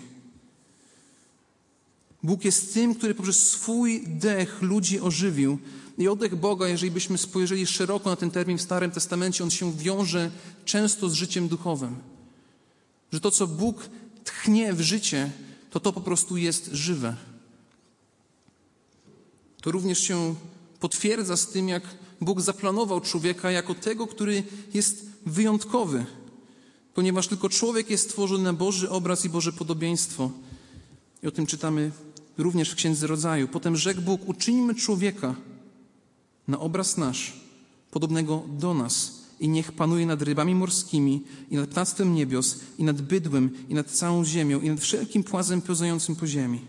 Bóg 2.23 2.45
jest 2.45 2.73
tym, 2.73 2.95
który 2.95 3.15
poprzez 3.15 3.49
swój 3.49 4.03
dech 4.07 4.61
ludzi 4.61 4.99
ożywił. 4.99 5.59
I 5.97 6.07
oddech 6.07 6.35
Boga, 6.35 6.67
jeżeli 6.67 6.91
byśmy 6.91 7.17
spojrzeli 7.17 7.67
szeroko 7.67 8.09
na 8.09 8.15
ten 8.15 8.31
termin 8.31 8.57
w 8.57 8.61
Starym 8.61 8.91
Testamencie, 8.91 9.43
on 9.43 9.49
się 9.49 9.73
wiąże 9.73 10.31
często 10.65 11.09
z 11.09 11.13
życiem 11.13 11.47
duchowym. 11.47 11.95
Że 13.11 13.19
to, 13.19 13.31
co 13.31 13.47
Bóg 13.47 13.89
tchnie 14.23 14.73
w 14.73 14.81
życie, 14.81 15.31
to 15.69 15.79
to 15.79 15.93
po 15.93 16.01
prostu 16.01 16.37
jest 16.37 16.69
żywe. 16.71 17.15
To 19.61 19.71
również 19.71 19.99
się 19.99 20.35
potwierdza 20.79 21.37
z 21.37 21.47
tym, 21.47 21.69
jak 21.69 21.83
Bóg 22.21 22.41
zaplanował 22.41 23.01
człowieka 23.01 23.51
jako 23.51 23.75
tego, 23.75 24.07
który 24.07 24.43
jest 24.73 25.05
wyjątkowy, 25.25 26.05
ponieważ 26.93 27.27
tylko 27.27 27.49
człowiek 27.49 27.89
jest 27.89 28.03
stworzony 28.09 28.43
na 28.43 28.53
Boży 28.53 28.89
obraz 28.89 29.25
i 29.25 29.29
Boże 29.29 29.53
podobieństwo. 29.53 30.31
I 31.23 31.27
o 31.27 31.31
tym 31.31 31.45
czytamy 31.45 31.91
również 32.37 32.71
w 32.71 32.75
Księdze 32.75 33.07
Rodzaju. 33.07 33.47
Potem 33.47 33.75
rzekł 33.75 34.01
Bóg, 34.01 34.21
uczyńmy 34.29 34.75
człowieka 34.75 35.35
na 36.47 36.59
obraz 36.59 36.97
nasz, 36.97 37.33
podobnego 37.91 38.43
do 38.47 38.73
nas 38.73 39.23
i 39.39 39.49
niech 39.49 39.71
panuje 39.71 40.05
nad 40.05 40.21
rybami 40.21 40.55
morskimi 40.55 41.21
i 41.51 41.55
nad 41.55 41.69
ptactwem 41.69 42.15
niebios 42.15 42.59
i 42.77 42.83
nad 42.83 43.01
bydłem 43.01 43.49
i 43.69 43.73
nad 43.73 43.91
całą 43.91 44.25
ziemią 44.25 44.61
i 44.61 44.69
nad 44.69 44.79
wszelkim 44.79 45.23
płazem 45.23 45.61
pełzającym 45.61 46.15
po 46.15 46.27
ziemi. 46.27 46.61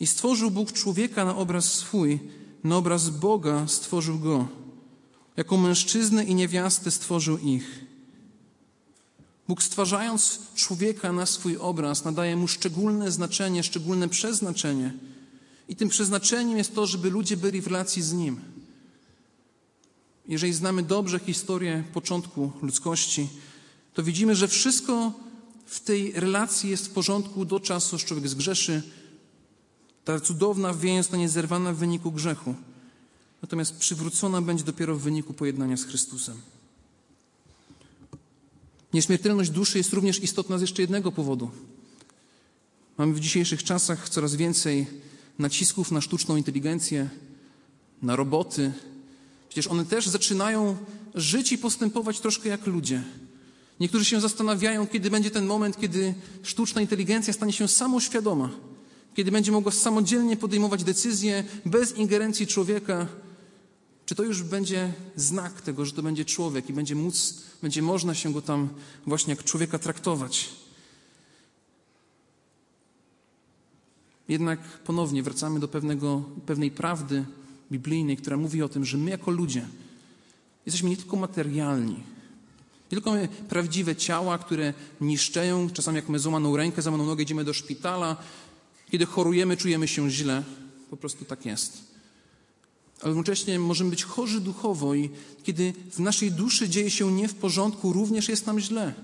I 0.00 0.06
stworzył 0.06 0.50
Bóg 0.50 0.72
człowieka 0.72 1.24
na 1.24 1.36
obraz 1.36 1.72
swój, 1.72 2.18
na 2.64 2.76
obraz 2.76 3.10
Boga 3.10 3.68
stworzył 3.68 4.18
go. 4.18 4.48
Jako 5.36 5.56
mężczyznę 5.56 6.24
i 6.24 6.34
niewiastę 6.34 6.90
stworzył 6.90 7.38
ich. 7.38 7.84
Bóg 9.48 9.62
stwarzając 9.62 10.38
człowieka 10.54 11.12
na 11.12 11.26
swój 11.26 11.56
obraz, 11.56 12.04
nadaje 12.04 12.36
mu 12.36 12.48
szczególne 12.48 13.12
znaczenie, 13.12 13.62
szczególne 13.62 14.08
przeznaczenie. 14.08 14.94
I 15.68 15.76
tym 15.76 15.88
przeznaczeniem 15.88 16.58
jest 16.58 16.74
to, 16.74 16.86
żeby 16.86 17.10
ludzie 17.10 17.36
byli 17.36 17.60
w 17.60 17.66
relacji 17.66 18.02
z 18.02 18.12
Nim. 18.12 18.40
Jeżeli 20.28 20.52
znamy 20.52 20.82
dobrze 20.82 21.18
historię 21.18 21.84
początku 21.92 22.52
ludzkości, 22.62 23.28
to 23.94 24.02
widzimy, 24.02 24.34
że 24.34 24.48
wszystko 24.48 25.12
w 25.66 25.80
tej 25.80 26.12
relacji 26.12 26.70
jest 26.70 26.86
w 26.86 26.90
porządku 26.90 27.44
do 27.44 27.60
czasu, 27.60 27.96
aż 27.96 28.04
człowiek 28.04 28.28
zgrzeszy. 28.28 28.82
Ta 30.04 30.20
cudowna 30.20 30.74
więź 30.74 31.04
zostanie 31.04 31.28
zerwana 31.28 31.72
w 31.72 31.76
wyniku 31.76 32.12
grzechu. 32.12 32.54
Natomiast 33.42 33.76
przywrócona 33.76 34.42
będzie 34.42 34.64
dopiero 34.64 34.96
w 34.96 35.02
wyniku 35.02 35.34
pojednania 35.34 35.76
z 35.76 35.84
Chrystusem. 35.84 36.40
Nieśmiertelność 38.94 39.50
duszy 39.50 39.78
jest 39.78 39.92
również 39.92 40.22
istotna 40.22 40.58
z 40.58 40.60
jeszcze 40.60 40.82
jednego 40.82 41.12
powodu. 41.12 41.50
Mamy 42.98 43.14
w 43.14 43.20
dzisiejszych 43.20 43.62
czasach 43.62 44.08
coraz 44.08 44.34
więcej 44.34 44.86
nacisków 45.38 45.90
na 45.90 46.00
sztuczną 46.00 46.36
inteligencję, 46.36 47.08
na 48.02 48.16
roboty. 48.16 48.72
Przecież 49.48 49.66
one 49.66 49.84
też 49.84 50.06
zaczynają 50.06 50.76
żyć 51.14 51.52
i 51.52 51.58
postępować 51.58 52.20
troszkę 52.20 52.48
jak 52.48 52.66
ludzie. 52.66 53.02
Niektórzy 53.80 54.04
się 54.04 54.20
zastanawiają, 54.20 54.86
kiedy 54.86 55.10
będzie 55.10 55.30
ten 55.30 55.46
moment, 55.46 55.80
kiedy 55.80 56.14
sztuczna 56.42 56.80
inteligencja 56.80 57.32
stanie 57.32 57.52
się 57.52 57.68
samoświadoma, 57.68 58.50
kiedy 59.14 59.30
będzie 59.30 59.52
mogła 59.52 59.72
samodzielnie 59.72 60.36
podejmować 60.36 60.84
decyzje 60.84 61.44
bez 61.66 61.96
ingerencji 61.96 62.46
człowieka. 62.46 63.06
Czy 64.12 64.16
to 64.16 64.22
już 64.22 64.42
będzie 64.42 64.92
znak 65.16 65.60
tego, 65.60 65.84
że 65.84 65.92
to 65.92 66.02
będzie 66.02 66.24
człowiek 66.24 66.70
i 66.70 66.72
będzie 66.72 66.94
móc, 66.94 67.34
będzie 67.62 67.82
można 67.82 68.14
się 68.14 68.32
go 68.32 68.42
tam 68.42 68.68
właśnie 69.06 69.34
jak 69.34 69.44
człowieka 69.44 69.78
traktować? 69.78 70.48
Jednak 74.28 74.60
ponownie 74.60 75.22
wracamy 75.22 75.60
do 75.60 75.68
pewnego, 75.68 76.24
pewnej 76.46 76.70
prawdy 76.70 77.24
biblijnej, 77.70 78.16
która 78.16 78.36
mówi 78.36 78.62
o 78.62 78.68
tym, 78.68 78.84
że 78.84 78.98
my 78.98 79.10
jako 79.10 79.30
ludzie 79.30 79.66
jesteśmy 80.66 80.90
nie 80.90 80.96
tylko 80.96 81.16
materialni, 81.16 81.94
nie 81.94 82.90
tylko 82.90 83.12
prawdziwe 83.48 83.96
ciała, 83.96 84.38
które 84.38 84.74
niszczeją, 85.00 85.70
czasami 85.70 85.96
jak 85.96 86.08
mamy 86.08 86.18
złamaną 86.18 86.56
rękę, 86.56 86.82
złamaną 86.82 87.06
nogę, 87.06 87.22
idziemy 87.22 87.44
do 87.44 87.52
szpitala, 87.52 88.16
kiedy 88.90 89.06
chorujemy, 89.06 89.56
czujemy 89.56 89.88
się 89.88 90.10
źle. 90.10 90.42
Po 90.90 90.96
prostu 90.96 91.24
tak 91.24 91.46
jest. 91.46 91.91
Ale 93.02 93.10
jednocześnie 93.10 93.58
możemy 93.58 93.90
być 93.90 94.04
chorzy 94.04 94.40
duchowo 94.40 94.94
i 94.94 95.10
kiedy 95.42 95.72
w 95.90 95.98
naszej 95.98 96.32
duszy 96.32 96.68
dzieje 96.68 96.90
się 96.90 97.12
nie 97.12 97.28
w 97.28 97.34
porządku, 97.34 97.92
również 97.92 98.28
jest 98.28 98.46
nam 98.46 98.60
źle. 98.60 98.94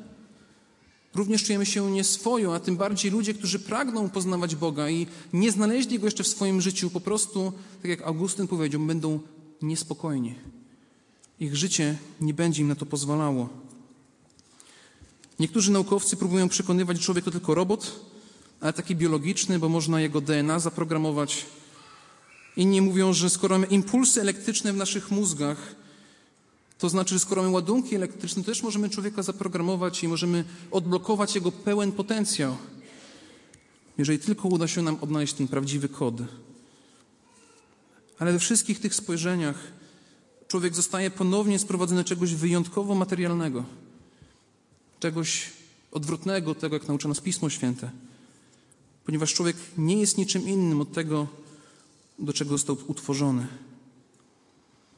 Również 1.15 1.45
czujemy 1.45 1.67
się 1.67 1.91
nieswojo, 1.91 2.55
a 2.55 2.61
tym 2.61 2.77
bardziej 2.77 3.11
ludzie, 3.11 3.35
którzy 3.35 3.59
pragną 3.59 4.11
poznawać 4.11 4.57
Boga 4.57 4.91
i 4.91 5.07
nie 5.33 5.53
znaleźli 5.53 5.99
Go 5.99 6.07
jeszcze 6.07 6.25
w 6.25 6.29
swoim 6.29 6.61
życiu, 6.61 6.91
po 6.91 7.01
prostu, 7.01 7.53
tak 7.83 7.91
jak 7.91 8.03
Augustyn 8.03 8.49
powiedział, 8.49 8.81
będą 8.81 9.21
niespokojni. 9.63 10.35
Ich 11.41 11.57
życie 11.57 11.99
nie 12.21 12.35
będzie 12.35 12.63
im 12.63 12.69
na 12.69 12.75
to 12.75 12.87
pozwalało. 12.87 13.49
Niektórzy 15.39 15.73
naukowcy 15.73 16.17
próbują 16.17 16.49
przekonywać, 16.49 16.97
że 16.97 17.03
człowiek 17.03 17.25
to 17.25 17.31
tylko 17.31 17.55
robot, 17.55 18.01
ale 18.61 18.73
taki 18.73 18.97
biologiczny, 18.97 19.59
bo 19.59 19.69
można 19.69 20.01
jego 20.01 20.21
DNA 20.21 20.59
zaprogramować. 20.59 21.47
Inni 22.59 22.81
mówią, 22.81 23.13
że 23.13 23.31
skoro 23.31 23.55
mamy 23.55 23.67
impulsy 23.67 24.21
elektryczne 24.21 24.73
w 24.73 24.77
naszych 24.77 25.11
mózgach, 25.11 25.75
to 26.79 26.89
znaczy, 26.89 27.15
że 27.15 27.21
skoro 27.21 27.43
mamy 27.43 27.55
ładunki 27.55 27.95
elektryczne, 27.95 28.43
to 28.43 28.47
też 28.47 28.63
możemy 28.63 28.91
człowieka 28.91 29.23
zaprogramować 29.23 30.03
i 30.03 30.09
możemy 30.09 30.45
odblokować 30.71 31.35
jego 31.35 31.53
pełen 31.53 31.93
potencjał. 31.93 32.57
Jeżeli 33.99 34.19
tylko 34.19 34.49
uda 34.49 34.69
się 34.69 34.83
nam 34.83 34.99
odnaleźć 35.01 35.35
ten 35.35 35.49
prawdziwy 35.49 35.89
kod. 35.89 36.15
Ale 38.19 38.33
we 38.33 38.39
wszystkich 38.39 38.81
tych 38.81 38.95
spojrzeniach 38.95 39.73
człowiek 40.49 40.75
zostaje 40.75 41.11
ponownie 41.11 41.59
sprowadzony 41.59 42.01
do 42.01 42.09
czegoś 42.09 42.35
wyjątkowo 42.35 42.95
materialnego, 42.95 43.65
czegoś 45.01 45.51
odwrotnego 45.93 46.51
od 46.51 46.59
tego, 46.59 46.77
jak 46.77 46.89
naucza 46.89 47.09
nas 47.09 47.21
Pismo 47.21 47.51
Święte. 47.51 47.91
Ponieważ 49.05 49.35
człowiek 49.35 49.57
nie 49.77 50.01
jest 50.01 50.19
niczym 50.19 50.49
innym 50.49 50.81
od 50.81 50.93
tego, 50.93 51.27
do 52.19 52.33
czego 52.33 52.51
został 52.51 52.77
utworzony. 52.87 53.47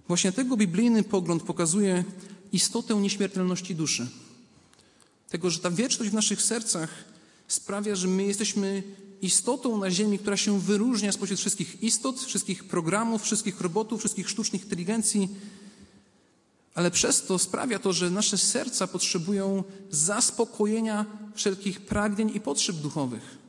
Właśnie 0.08 0.32
tego 0.32 0.56
biblijny 0.56 1.02
pogląd 1.02 1.42
pokazuje 1.42 2.04
istotę 2.52 2.94
nieśmiertelności 2.94 3.74
duszy. 3.74 4.06
Tego, 5.28 5.50
że 5.50 5.58
ta 5.58 5.70
wieczność 5.70 6.10
w 6.10 6.14
naszych 6.14 6.42
sercach 6.42 7.04
sprawia, 7.48 7.94
że 7.94 8.08
my 8.08 8.24
jesteśmy 8.24 8.82
istotą 9.22 9.78
na 9.78 9.90
Ziemi, 9.90 10.18
która 10.18 10.36
się 10.36 10.60
wyróżnia 10.60 11.12
spośród 11.12 11.40
wszystkich 11.40 11.82
istot, 11.82 12.20
wszystkich 12.20 12.64
programów, 12.64 13.22
wszystkich 13.22 13.60
robotów, 13.60 14.00
wszystkich 14.00 14.30
sztucznych 14.30 14.62
inteligencji, 14.62 15.28
ale 16.74 16.90
przez 16.90 17.22
to 17.22 17.38
sprawia 17.38 17.78
to, 17.78 17.92
że 17.92 18.10
nasze 18.10 18.38
serca 18.38 18.86
potrzebują 18.86 19.64
zaspokojenia 19.90 21.06
wszelkich 21.34 21.80
pragnień 21.80 22.30
i 22.34 22.40
potrzeb 22.40 22.76
duchowych. 22.76 23.39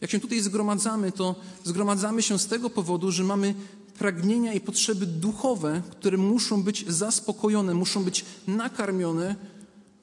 Jak 0.00 0.10
się 0.10 0.20
tutaj 0.20 0.40
zgromadzamy, 0.40 1.12
to 1.12 1.34
zgromadzamy 1.64 2.22
się 2.22 2.38
z 2.38 2.46
tego 2.46 2.70
powodu, 2.70 3.12
że 3.12 3.24
mamy 3.24 3.54
pragnienia 3.98 4.52
i 4.52 4.60
potrzeby 4.60 5.06
duchowe, 5.06 5.82
które 5.90 6.16
muszą 6.16 6.62
być 6.62 6.84
zaspokojone, 6.88 7.74
muszą 7.74 8.04
być 8.04 8.24
nakarmione, 8.46 9.36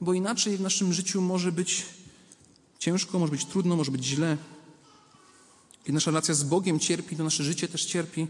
bo 0.02 0.14
inaczej 0.14 0.58
w 0.58 0.62
naszym 0.62 0.94
życiu 0.94 1.22
może 1.22 1.52
być 1.52 1.86
ciężko, 2.80 3.20
może 3.20 3.32
być 3.32 3.46
trudno, 3.46 3.76
może 3.76 3.92
być 3.92 4.06
źle. 4.06 4.38
Kiedy 5.84 5.94
nasza 5.94 6.12
relacja 6.12 6.34
z 6.34 6.44
Bogiem 6.44 6.80
cierpi, 6.80 7.16
to 7.16 7.24
nasze 7.24 7.44
życie 7.44 7.68
też 7.68 7.86
cierpi. 7.86 8.28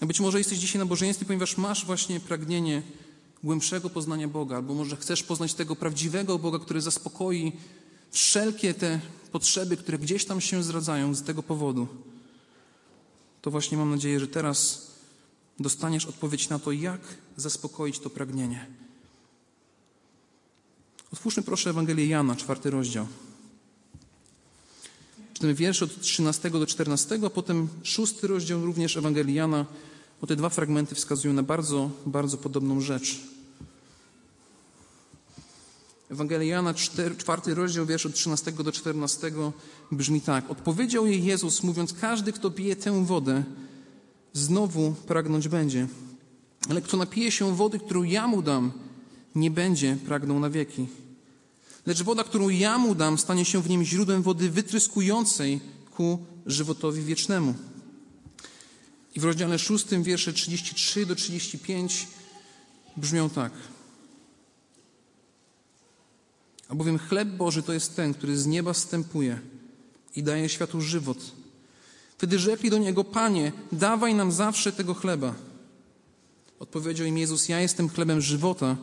A 0.00 0.06
być 0.06 0.20
może 0.20 0.38
jesteś 0.38 0.58
dzisiaj 0.58 0.78
na 0.78 0.84
nabożeństwie, 0.84 1.26
ponieważ 1.26 1.56
masz 1.56 1.86
właśnie 1.86 2.20
pragnienie 2.20 2.82
głębszego 3.44 3.90
poznania 3.90 4.28
Boga, 4.28 4.56
albo 4.56 4.74
może 4.74 4.96
chcesz 4.96 5.22
poznać 5.22 5.54
tego 5.54 5.76
prawdziwego 5.76 6.38
Boga, 6.38 6.58
który 6.58 6.80
zaspokoi 6.80 7.52
wszelkie 8.12 8.74
te 8.74 9.00
potrzeby, 9.32 9.76
które 9.76 9.98
gdzieś 9.98 10.24
tam 10.24 10.40
się 10.40 10.62
zdradzają 10.62 11.14
z 11.14 11.22
tego 11.22 11.42
powodu 11.42 11.88
to 13.42 13.50
właśnie 13.50 13.78
mam 13.78 13.90
nadzieję, 13.90 14.20
że 14.20 14.28
teraz 14.28 14.86
dostaniesz 15.60 16.06
odpowiedź 16.06 16.48
na 16.48 16.58
to, 16.58 16.72
jak 16.72 17.00
zaspokoić 17.36 17.98
to 17.98 18.10
pragnienie. 18.10 18.66
Otwórzmy 21.12 21.42
proszę 21.42 21.70
Ewangelię 21.70 22.06
Jana, 22.06 22.36
czwarty 22.36 22.70
rozdział. 22.70 23.06
Czytamy 25.34 25.54
wiersze 25.54 25.84
od 25.84 26.00
13 26.00 26.50
do 26.50 26.66
14, 26.66 27.20
a 27.26 27.30
potem 27.30 27.68
szósty 27.82 28.26
rozdział 28.26 28.64
również 28.64 28.96
Ewangelii 28.96 29.34
Jana, 29.34 29.66
bo 30.20 30.26
te 30.26 30.36
dwa 30.36 30.48
fragmenty 30.48 30.94
wskazują 30.94 31.34
na 31.34 31.42
bardzo, 31.42 31.90
bardzo 32.06 32.38
podobną 32.38 32.80
rzecz. 32.80 33.20
Ewangelia 36.12 36.56
Jana, 36.56 36.74
czwarty 37.18 37.54
rozdział, 37.54 37.86
wiersz 37.86 38.06
od 38.06 38.14
13 38.14 38.52
do 38.52 38.72
14 38.72 39.32
brzmi 39.92 40.20
tak. 40.20 40.50
Odpowiedział 40.50 41.06
jej 41.06 41.24
Jezus, 41.24 41.62
mówiąc, 41.62 41.92
każdy, 41.92 42.32
kto 42.32 42.50
pije 42.50 42.76
tę 42.76 43.04
wodę, 43.04 43.44
znowu 44.32 44.94
pragnąć 45.06 45.48
będzie. 45.48 45.86
Ale 46.68 46.80
kto 46.80 46.96
napije 46.96 47.30
się 47.30 47.56
wody, 47.56 47.78
którą 47.78 48.02
ja 48.02 48.26
mu 48.26 48.42
dam, 48.42 48.72
nie 49.34 49.50
będzie 49.50 49.96
pragnął 50.06 50.40
na 50.40 50.50
wieki. 50.50 50.86
Lecz 51.86 52.02
woda, 52.02 52.24
którą 52.24 52.48
ja 52.48 52.78
mu 52.78 52.94
dam, 52.94 53.18
stanie 53.18 53.44
się 53.44 53.62
w 53.62 53.68
nim 53.68 53.84
źródłem 53.84 54.22
wody 54.22 54.50
wytryskującej 54.50 55.60
ku 55.90 56.24
żywotowi 56.46 57.02
wiecznemu. 57.02 57.54
I 59.14 59.20
w 59.20 59.24
rozdziale 59.24 59.58
6, 59.58 59.86
wiersze 60.02 60.32
33 60.32 61.06
do 61.06 61.14
35 61.14 62.08
brzmią 62.96 63.30
tak. 63.30 63.52
Albowiem 66.72 66.98
chleb 66.98 67.28
Boży 67.28 67.62
to 67.62 67.72
jest 67.72 67.96
ten, 67.96 68.14
który 68.14 68.38
z 68.38 68.46
nieba 68.46 68.72
wstępuje 68.72 69.38
i 70.16 70.22
daje 70.22 70.48
światu 70.48 70.80
żywot. 70.80 71.18
Wtedy 72.16 72.38
rzekli 72.38 72.70
do 72.70 72.78
niego, 72.78 73.04
Panie, 73.04 73.52
dawaj 73.72 74.14
nam 74.14 74.32
zawsze 74.32 74.72
tego 74.72 74.94
chleba. 74.94 75.34
Odpowiedział 76.60 77.06
im 77.06 77.18
Jezus, 77.18 77.48
ja 77.48 77.60
jestem 77.60 77.88
chlebem 77.88 78.20
żywota. 78.20 78.76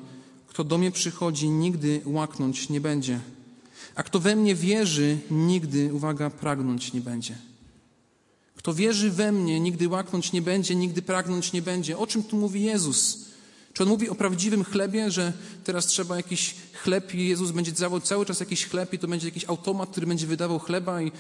Kto 0.47 0.63
do 0.63 0.78
mnie 0.78 0.91
przychodzi, 0.91 1.49
nigdy 1.49 2.02
łaknąć 2.06 2.69
nie 2.69 2.82
będzie. 2.82 3.19
A 3.95 4.04
kto 4.04 4.19
we 4.19 4.36
mnie 4.36 4.56
wierzy, 4.56 5.17
nigdy, 5.32 5.93
uwaga, 5.93 6.30
pragnąć 6.30 6.93
nie 6.93 7.02
będzie. 7.02 7.38
Kto 8.56 8.73
wierzy 8.73 9.12
we 9.12 9.32
mnie, 9.32 9.60
nigdy 9.60 9.88
łaknąć 9.88 10.32
nie 10.32 10.41
będzie, 10.41 10.75
nigdy 10.75 11.02
pragnąć 11.02 11.54
nie 11.54 11.62
będzie. 11.62 11.97
O 11.97 12.08
czym 12.08 12.23
tu 12.23 12.38
mówi 12.38 12.62
Jezus? 12.62 13.28
Czy 13.79 13.83
on 13.83 13.89
mówi 13.89 14.09
o 14.09 14.15
prawdziwym 14.15 14.63
chlebie, 14.63 15.11
że 15.11 15.33
teraz 15.63 15.85
trzeba 15.85 16.15
jakiś 16.15 16.55
chleb 16.73 17.13
i 17.13 17.27
Jezus 17.27 17.51
będzie 17.51 17.71
dawał 17.71 18.01
cały 18.01 18.25
czas 18.25 18.39
jakiś 18.39 18.65
chleb 18.65 18.93
i 18.93 18.99
to 18.99 19.07
będzie 19.07 19.27
jakiś 19.27 19.45
automat, 19.45 19.89
który 19.89 20.07
będzie 20.07 20.27
wydawał 20.27 20.59
chleba 20.59 21.01
i 21.01 21.11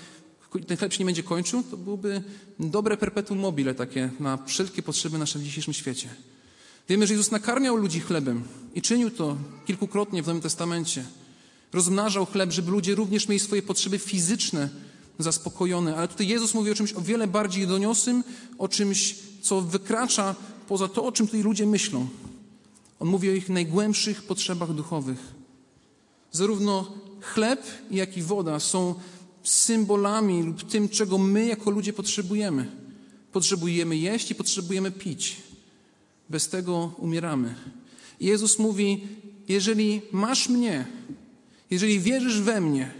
ten 0.67 0.77
chleb 0.77 0.93
się 0.93 0.99
nie 0.99 1.05
będzie 1.05 1.23
kończył? 1.23 1.63
To 1.63 1.77
byłoby 1.77 2.23
dobre 2.59 2.97
perpetuum 2.97 3.39
mobile 3.39 3.75
takie 3.75 4.09
na 4.19 4.37
wszelkie 4.45 4.83
potrzeby 4.83 5.17
nasze 5.17 5.39
w 5.39 5.43
dzisiejszym 5.43 5.73
świecie. 5.73 6.09
Wiemy, 6.89 7.07
że 7.07 7.13
Jezus 7.13 7.31
nakarmiał 7.31 7.75
ludzi 7.75 7.99
chlebem 7.99 8.43
i 8.75 8.81
czynił 8.81 9.11
to 9.11 9.37
kilkukrotnie 9.65 10.23
w 10.23 10.27
Nowym 10.27 10.41
Testamencie. 10.41 11.03
Rozmnażał 11.73 12.25
chleb, 12.25 12.51
żeby 12.51 12.71
ludzie 12.71 12.95
również 12.95 13.27
mieli 13.27 13.39
swoje 13.39 13.61
potrzeby 13.61 13.99
fizyczne 13.99 14.69
zaspokojone. 15.19 15.95
Ale 15.95 16.07
tutaj 16.07 16.27
Jezus 16.27 16.53
mówi 16.53 16.71
o 16.71 16.75
czymś 16.75 16.93
o 16.93 17.01
wiele 17.01 17.27
bardziej 17.27 17.67
doniosłym, 17.67 18.23
o 18.57 18.67
czymś, 18.67 19.15
co 19.41 19.61
wykracza 19.61 20.35
poza 20.67 20.87
to, 20.87 21.05
o 21.05 21.11
czym 21.11 21.27
tutaj 21.27 21.41
ludzie 21.41 21.65
myślą. 21.65 22.07
On 22.99 23.07
mówi 23.07 23.29
o 23.29 23.33
ich 23.33 23.49
najgłębszych 23.49 24.23
potrzebach 24.23 24.73
duchowych. 24.73 25.19
Zarówno 26.31 26.93
chleb, 27.21 27.63
jak 27.91 28.17
i 28.17 28.21
woda 28.21 28.59
są 28.59 28.95
symbolami 29.43 30.43
lub 30.43 30.63
tym, 30.63 30.89
czego 30.89 31.17
my 31.17 31.45
jako 31.45 31.71
ludzie 31.71 31.93
potrzebujemy. 31.93 32.71
Potrzebujemy 33.31 33.97
jeść 33.97 34.31
i 34.31 34.35
potrzebujemy 34.35 34.91
pić. 34.91 35.37
Bez 36.29 36.49
tego 36.49 36.91
umieramy. 36.97 37.55
Jezus 38.19 38.59
mówi: 38.59 39.07
Jeżeli 39.47 40.01
masz 40.11 40.49
mnie, 40.49 40.87
jeżeli 41.69 41.99
wierzysz 41.99 42.41
we 42.41 42.61
mnie, 42.61 42.93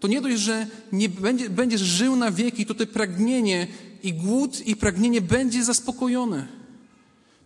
to 0.00 0.08
nie 0.08 0.20
dość, 0.20 0.38
że 0.38 0.66
nie 0.92 1.08
będzie, 1.08 1.50
będziesz 1.50 1.80
żył 1.80 2.16
na 2.16 2.30
wieki, 2.30 2.66
to 2.66 2.74
te 2.74 2.86
pragnienie 2.86 3.66
i 4.02 4.12
głód 4.12 4.66
i 4.66 4.76
pragnienie 4.76 5.20
będzie 5.20 5.64
zaspokojone. 5.64 6.48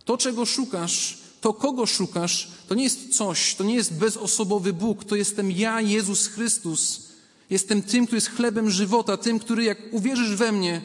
To, 0.05 0.17
czego 0.17 0.45
szukasz, 0.45 1.22
to 1.43 1.53
kogo 1.53 1.85
szukasz, 1.85 2.51
to 2.67 2.75
nie 2.75 2.83
jest 2.83 3.17
coś, 3.17 3.55
to 3.55 3.63
nie 3.63 3.75
jest 3.75 3.93
bezosobowy 3.93 4.73
Bóg, 4.73 5.03
to 5.03 5.15
jestem 5.15 5.51
ja, 5.51 5.81
Jezus 5.81 6.27
Chrystus. 6.27 7.09
Jestem 7.49 7.81
tym, 7.81 8.05
który 8.05 8.17
jest 8.17 8.29
chlebem 8.29 8.69
żywota, 8.69 9.17
tym, 9.17 9.39
który 9.39 9.63
jak 9.63 9.77
uwierzysz 9.91 10.35
we 10.35 10.51
mnie, 10.51 10.81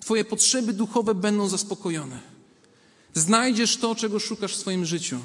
Twoje 0.00 0.24
potrzeby 0.24 0.72
duchowe 0.72 1.14
będą 1.14 1.48
zaspokojone. 1.48 2.20
Znajdziesz 3.14 3.76
to, 3.76 3.94
czego 3.94 4.18
szukasz 4.18 4.56
w 4.56 4.60
swoim 4.60 4.84
życiu 4.84 5.18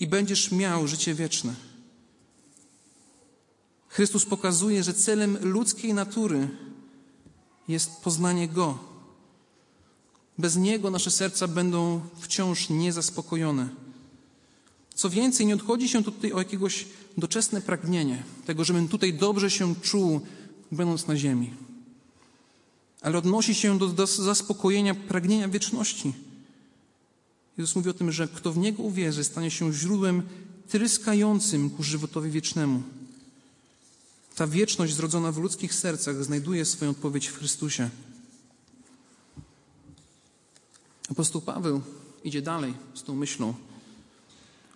i 0.00 0.06
będziesz 0.06 0.52
miał 0.52 0.88
życie 0.88 1.14
wieczne. 1.14 1.54
Chrystus 3.88 4.24
pokazuje, 4.24 4.82
że 4.82 4.94
celem 4.94 5.38
ludzkiej 5.40 5.94
natury 5.94 6.48
jest 7.68 8.00
poznanie 8.00 8.48
Go. 8.48 8.78
Bez 10.38 10.56
Niego 10.56 10.90
nasze 10.90 11.10
serca 11.10 11.48
będą 11.48 12.00
wciąż 12.20 12.70
niezaspokojone. 12.70 13.68
Co 14.94 15.10
więcej, 15.10 15.46
nie 15.46 15.54
odchodzi 15.54 15.88
się 15.88 16.04
tutaj 16.04 16.32
o 16.32 16.38
jakiegoś 16.38 16.86
doczesne 17.16 17.60
pragnienie, 17.60 18.22
tego, 18.46 18.64
żebym 18.64 18.88
tutaj 18.88 19.14
dobrze 19.14 19.50
się 19.50 19.74
czuł, 19.82 20.20
będąc 20.72 21.06
na 21.06 21.16
ziemi. 21.16 21.50
Ale 23.00 23.18
odnosi 23.18 23.54
się 23.54 23.78
do, 23.78 23.86
do 23.86 24.06
zaspokojenia 24.06 24.94
pragnienia 24.94 25.48
wieczności. 25.48 26.12
Jezus 27.58 27.76
mówi 27.76 27.90
o 27.90 27.94
tym, 27.94 28.12
że 28.12 28.28
kto 28.28 28.52
w 28.52 28.58
Niego 28.58 28.82
uwierzy, 28.82 29.24
stanie 29.24 29.50
się 29.50 29.72
źródłem 29.72 30.22
tryskającym 30.68 31.70
ku 31.70 31.82
żywotowi 31.82 32.30
wiecznemu. 32.30 32.82
Ta 34.34 34.46
wieczność 34.46 34.94
zrodzona 34.94 35.32
w 35.32 35.38
ludzkich 35.38 35.74
sercach 35.74 36.24
znajduje 36.24 36.64
swoją 36.64 36.90
odpowiedź 36.90 37.26
w 37.26 37.38
Chrystusie. 37.38 37.90
Apostoł 41.10 41.42
Paweł 41.42 41.80
idzie 42.24 42.42
dalej 42.42 42.74
z 42.94 43.02
tą 43.02 43.14
myślą. 43.14 43.54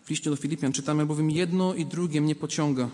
W 0.04 0.10
liście 0.10 0.30
do 0.30 0.36
Filipian 0.36 0.72
czytamy, 0.72 1.06
bowiem 1.06 1.30
jedno 1.30 1.74
i 1.74 1.86
drugie 1.86 2.20
mnie 2.20 2.34
pociąga. 2.34 2.88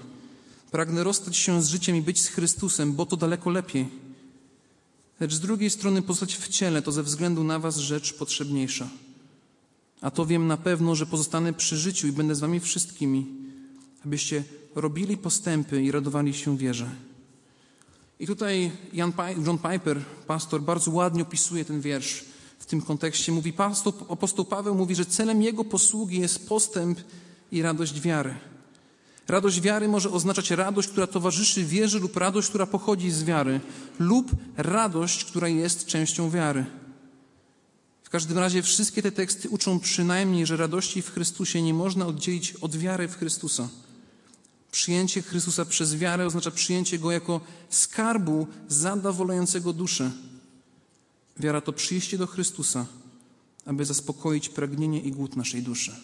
Pragnę 0.71 1.05
rozstać 1.05 1.37
się 1.37 1.63
z 1.63 1.69
życiem 1.69 1.97
i 1.97 2.03
być 2.03 2.21
z 2.21 2.29
Chrystusem, 2.29 2.93
bo 2.93 3.07
to 3.07 3.17
daleko 3.17 3.51
lepiej. 3.51 3.89
Lecz 5.21 5.35
z 5.35 5.41
drugiej 5.41 5.71
strony 5.71 6.03
pozostać 6.03 6.37
w 6.37 6.49
ciele 6.49 6.83
to 6.83 6.93
ze 6.93 7.03
względu 7.03 7.45
na 7.45 7.59
was 7.59 7.77
rzecz 7.77 8.15
potrzebniejsza. 8.15 8.89
A 10.01 10.11
to 10.11 10.27
wiem 10.27 10.47
na 10.47 10.57
pewno, 10.57 10.95
że 10.95 11.07
pozostanę 11.07 11.53
przy 11.53 11.77
życiu 11.77 12.09
i 12.09 12.13
będę 12.13 12.35
z 12.35 12.41
wami 12.41 12.61
wszystkimi, 12.61 13.27
abyście 14.05 14.45
robili 14.75 15.17
postępy 15.17 15.83
i 15.83 15.91
radowali 15.91 16.35
się 16.35 16.57
wierze. 16.57 16.91
I 18.21 18.27
tutaj 18.27 18.71
Jan 18.93 19.13
John 19.47 19.59
Piper, 19.59 20.05
pastor, 20.27 20.63
bardzo 20.63 20.91
ładnie 20.91 21.23
opisuje 21.23 21.65
ten 21.65 21.81
wiersz 21.81 22.25
w 22.59 22.67
tym 22.67 22.83
kontekście. 22.83 23.33
Mówi, 23.33 23.53
pastor, 23.53 23.95
apostoł 24.09 24.45
Paweł 24.45 24.75
mówi, 24.75 24.95
że 24.95 25.05
celem 25.05 25.43
jego 25.43 25.65
posługi 25.65 26.21
jest 26.21 26.49
postęp 26.49 27.01
i 27.53 27.63
radość 27.63 28.01
wiary. 28.01 28.35
Radość 29.29 29.61
wiary 29.61 29.89
może 29.89 30.11
oznaczać 30.11 30.51
radość, 30.51 30.89
która 30.89 31.07
towarzyszy 31.07 31.65
wierze 31.65 31.99
lub 31.99 32.17
radość, 32.17 32.49
która 32.49 32.67
pochodzi 32.67 33.11
z 33.11 33.25
wiary 33.25 33.61
lub 33.99 34.31
radość, 34.57 35.25
która 35.25 35.49
jest 35.49 35.87
częścią 35.87 36.31
wiary. 36.31 36.67
W 38.03 38.11
każdym 38.11 38.39
razie 38.39 38.63
wszystkie 38.63 39.03
te 39.03 39.13
teksty 39.13 39.49
uczą 39.49 39.81
przynajmniej, 39.81 40.47
że 40.47 40.57
radości 40.57 41.03
w 41.03 41.11
Chrystusie 41.11 41.63
nie 41.63 41.75
można 41.75 42.07
oddzielić 42.07 42.55
od 42.55 42.77
wiary 42.77 43.09
w 43.09 43.17
Chrystusa. 43.17 43.69
Przyjęcie 44.73 45.23
Chrystusa 45.23 45.65
przez 45.65 45.97
wiarę 45.97 46.27
oznacza 46.27 46.51
przyjęcie 46.51 46.99
Go 46.99 47.13
jako 47.13 47.41
skarbu 47.71 48.47
zadowalającego 48.69 49.73
duszę. 49.73 50.11
Wiara 51.39 51.61
to 51.61 51.73
przyjście 51.73 52.19
do 52.19 52.27
Chrystusa, 52.27 52.87
aby 53.67 53.85
zaspokoić 53.85 54.49
pragnienie 54.49 55.01
i 55.01 55.11
głód 55.11 55.37
naszej 55.37 55.63
duszy. 55.63 55.97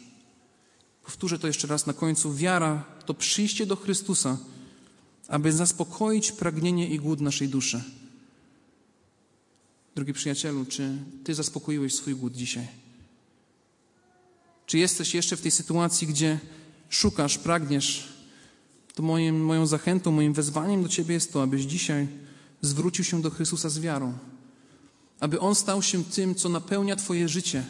Powtórzę 1.05 1.39
to 1.39 1.47
jeszcze 1.47 1.67
raz 1.67 1.87
na 1.87 1.93
końcu. 1.93 2.35
Wiara 2.35 2.85
to 3.07 3.15
przyjście 3.15 3.67
do 3.67 3.77
Chrystusa, 3.77 4.39
aby 5.29 5.53
zaspokoić 5.53 6.33
pragnienie 6.33 6.89
i 6.89 6.99
głód 6.99 7.21
naszej 7.21 7.49
duszy. 7.49 7.83
Drogi 9.95 10.13
przyjacielu, 10.13 10.65
czy 10.65 10.99
Ty 11.25 11.35
zaspokoiłeś 11.35 11.95
swój 11.95 12.15
głód 12.15 12.35
dzisiaj? 12.35 12.69
Czy 14.67 14.79
jesteś 14.79 15.15
jeszcze 15.15 15.37
w 15.37 15.41
tej 15.41 15.51
sytuacji, 15.51 16.07
gdzie 16.07 16.39
szukasz, 16.89 17.39
pragniesz 17.39 18.15
to 18.95 19.03
moim, 19.03 19.45
moją 19.45 19.67
zachętą, 19.67 20.11
moim 20.11 20.33
wezwaniem 20.33 20.83
do 20.83 20.89
Ciebie 20.89 21.15
jest 21.15 21.33
to, 21.33 21.43
abyś 21.43 21.63
dzisiaj 21.63 22.09
zwrócił 22.61 23.05
się 23.05 23.23
do 23.23 23.31
Chrystusa 23.31 23.69
z 23.69 23.79
wiarą. 23.79 24.19
Aby 25.25 25.41
On 25.41 25.55
stał 25.55 25.83
się 25.83 26.05
tym, 26.05 26.35
co 26.35 26.49
napełnia 26.49 26.97
Twoje 26.97 27.29
życie. 27.29 27.65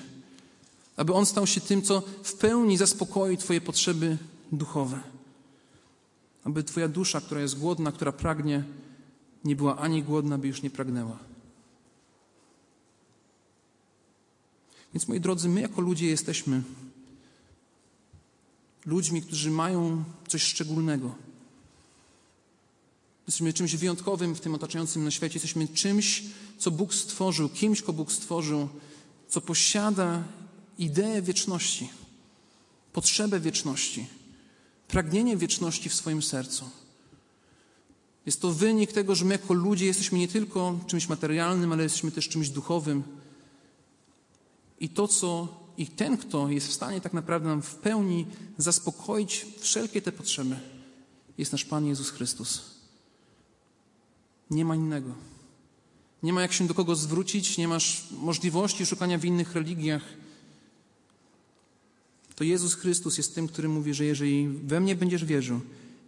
Aby 0.97 1.13
On 1.13 1.27
stał 1.27 1.47
się 1.47 1.61
tym, 1.61 1.83
co 1.83 2.03
w 2.23 2.35
pełni 2.35 2.77
zaspokoi 2.77 3.37
Twoje 3.37 3.61
potrzeby 3.61 4.19
duchowe. 4.53 5.01
Aby 6.45 6.65
Twoja 6.65 6.89
dusza, 6.89 7.21
która 7.21 7.41
jest 7.41 7.59
głodna, 7.59 7.93
która 7.93 8.13
pragnie, 8.13 8.65
nie 9.45 9.57
była 9.57 9.77
ani 9.77 10.03
głodna, 10.03 10.39
by 10.39 10.49
już 10.49 10.63
nie 10.63 10.71
pragnęła. 10.71 11.19
Więc 14.95 15.09
moi 15.09 15.21
drodzy, 15.21 15.49
my 15.49 15.61
jako 15.61 15.81
ludzie 15.81 16.07
jesteśmy 16.07 16.63
ludźmi, 18.87 19.23
którzy 19.23 19.51
mają 19.51 20.05
coś 20.29 20.43
szczególnego. 20.43 21.15
Jesteśmy 23.27 23.53
czymś 23.53 23.77
wyjątkowym 23.77 24.35
w 24.35 24.41
tym 24.41 24.55
otaczającym 24.55 25.05
na 25.05 25.11
świecie. 25.11 25.35
Jesteśmy 25.35 25.69
czymś, 25.69 26.23
co 26.59 26.71
Bóg 26.71 26.95
stworzył, 26.95 27.49
kimś, 27.49 27.83
ko 27.83 27.93
Bóg 27.93 28.13
stworzył, 28.13 28.69
co 29.29 29.41
posiada 29.41 30.25
ideę 30.79 31.23
wieczności, 31.23 31.89
potrzebę 32.93 33.41
wieczności. 33.41 34.07
pragnienie 34.89 35.37
wieczności 35.37 35.89
w 35.89 35.95
swoim 35.95 36.23
sercu. 36.23 36.71
Jest 38.27 38.41
to 38.41 38.53
wynik 38.53 38.93
tego, 38.93 39.15
że 39.15 39.25
my 39.25 39.35
jako 39.35 39.55
ludzie 39.55 39.87
jesteśmy 39.87 40.19
nie 40.19 40.29
tylko 40.29 40.79
czymś 40.87 41.09
materialnym, 41.09 41.73
ale 41.73 41.83
jesteśmy 41.83 42.11
też 42.11 42.29
czymś 42.29 42.49
duchowym. 42.49 43.03
I 44.81 44.89
to, 44.89 45.09
co 45.09 45.49
i 45.77 45.87
ten, 45.87 46.17
kto 46.17 46.49
jest 46.49 46.69
w 46.69 46.73
stanie 46.73 47.01
tak 47.01 47.13
naprawdę 47.13 47.49
nam 47.49 47.63
w 47.63 47.75
pełni 47.75 48.27
zaspokoić 48.59 49.47
wszelkie 49.61 50.03
te 50.03 50.13
potrzeby, 50.13 50.57
jest 51.39 51.53
nasz 51.53 51.65
Pan 51.65 51.87
Jezus 51.87 52.11
Chrystus. 52.11 52.74
Nie 54.55 54.65
ma 54.65 54.77
innego. 54.77 55.15
Nie 56.23 56.33
ma 56.33 56.43
jak 56.43 56.53
się 56.53 56.67
do 56.67 56.75
kogo 56.75 56.97
zwrócić, 56.97 57.59
nie 57.59 57.69
masz 57.69 58.07
możliwości 58.11 58.87
szukania 58.87 59.19
w 59.19 59.25
innych 59.25 59.55
religiach. 59.55 60.03
To 62.37 62.45
Jezus 62.45 62.75
Chrystus 62.75 63.19
jest 63.19 63.35
tym, 63.35 63.49
który 63.49 63.69
mówi, 63.69 63.95
że 63.95 64.05
jeżeli 64.05 64.49
we 64.49 64.81
mnie 64.81 64.97
będziesz 64.97 65.25
wierzył, 65.25 65.61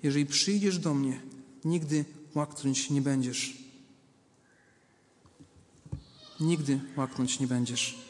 jeżeli 0.02 0.26
przyjdziesz 0.26 0.78
do 0.78 0.94
mnie, 0.94 1.20
nigdy 1.64 2.04
łaknąć 2.34 2.90
nie 2.90 3.02
będziesz. 3.02 3.56
Nigdy 6.40 6.80
łaknąć 6.96 7.40
nie 7.40 7.46
będziesz. 7.46 8.05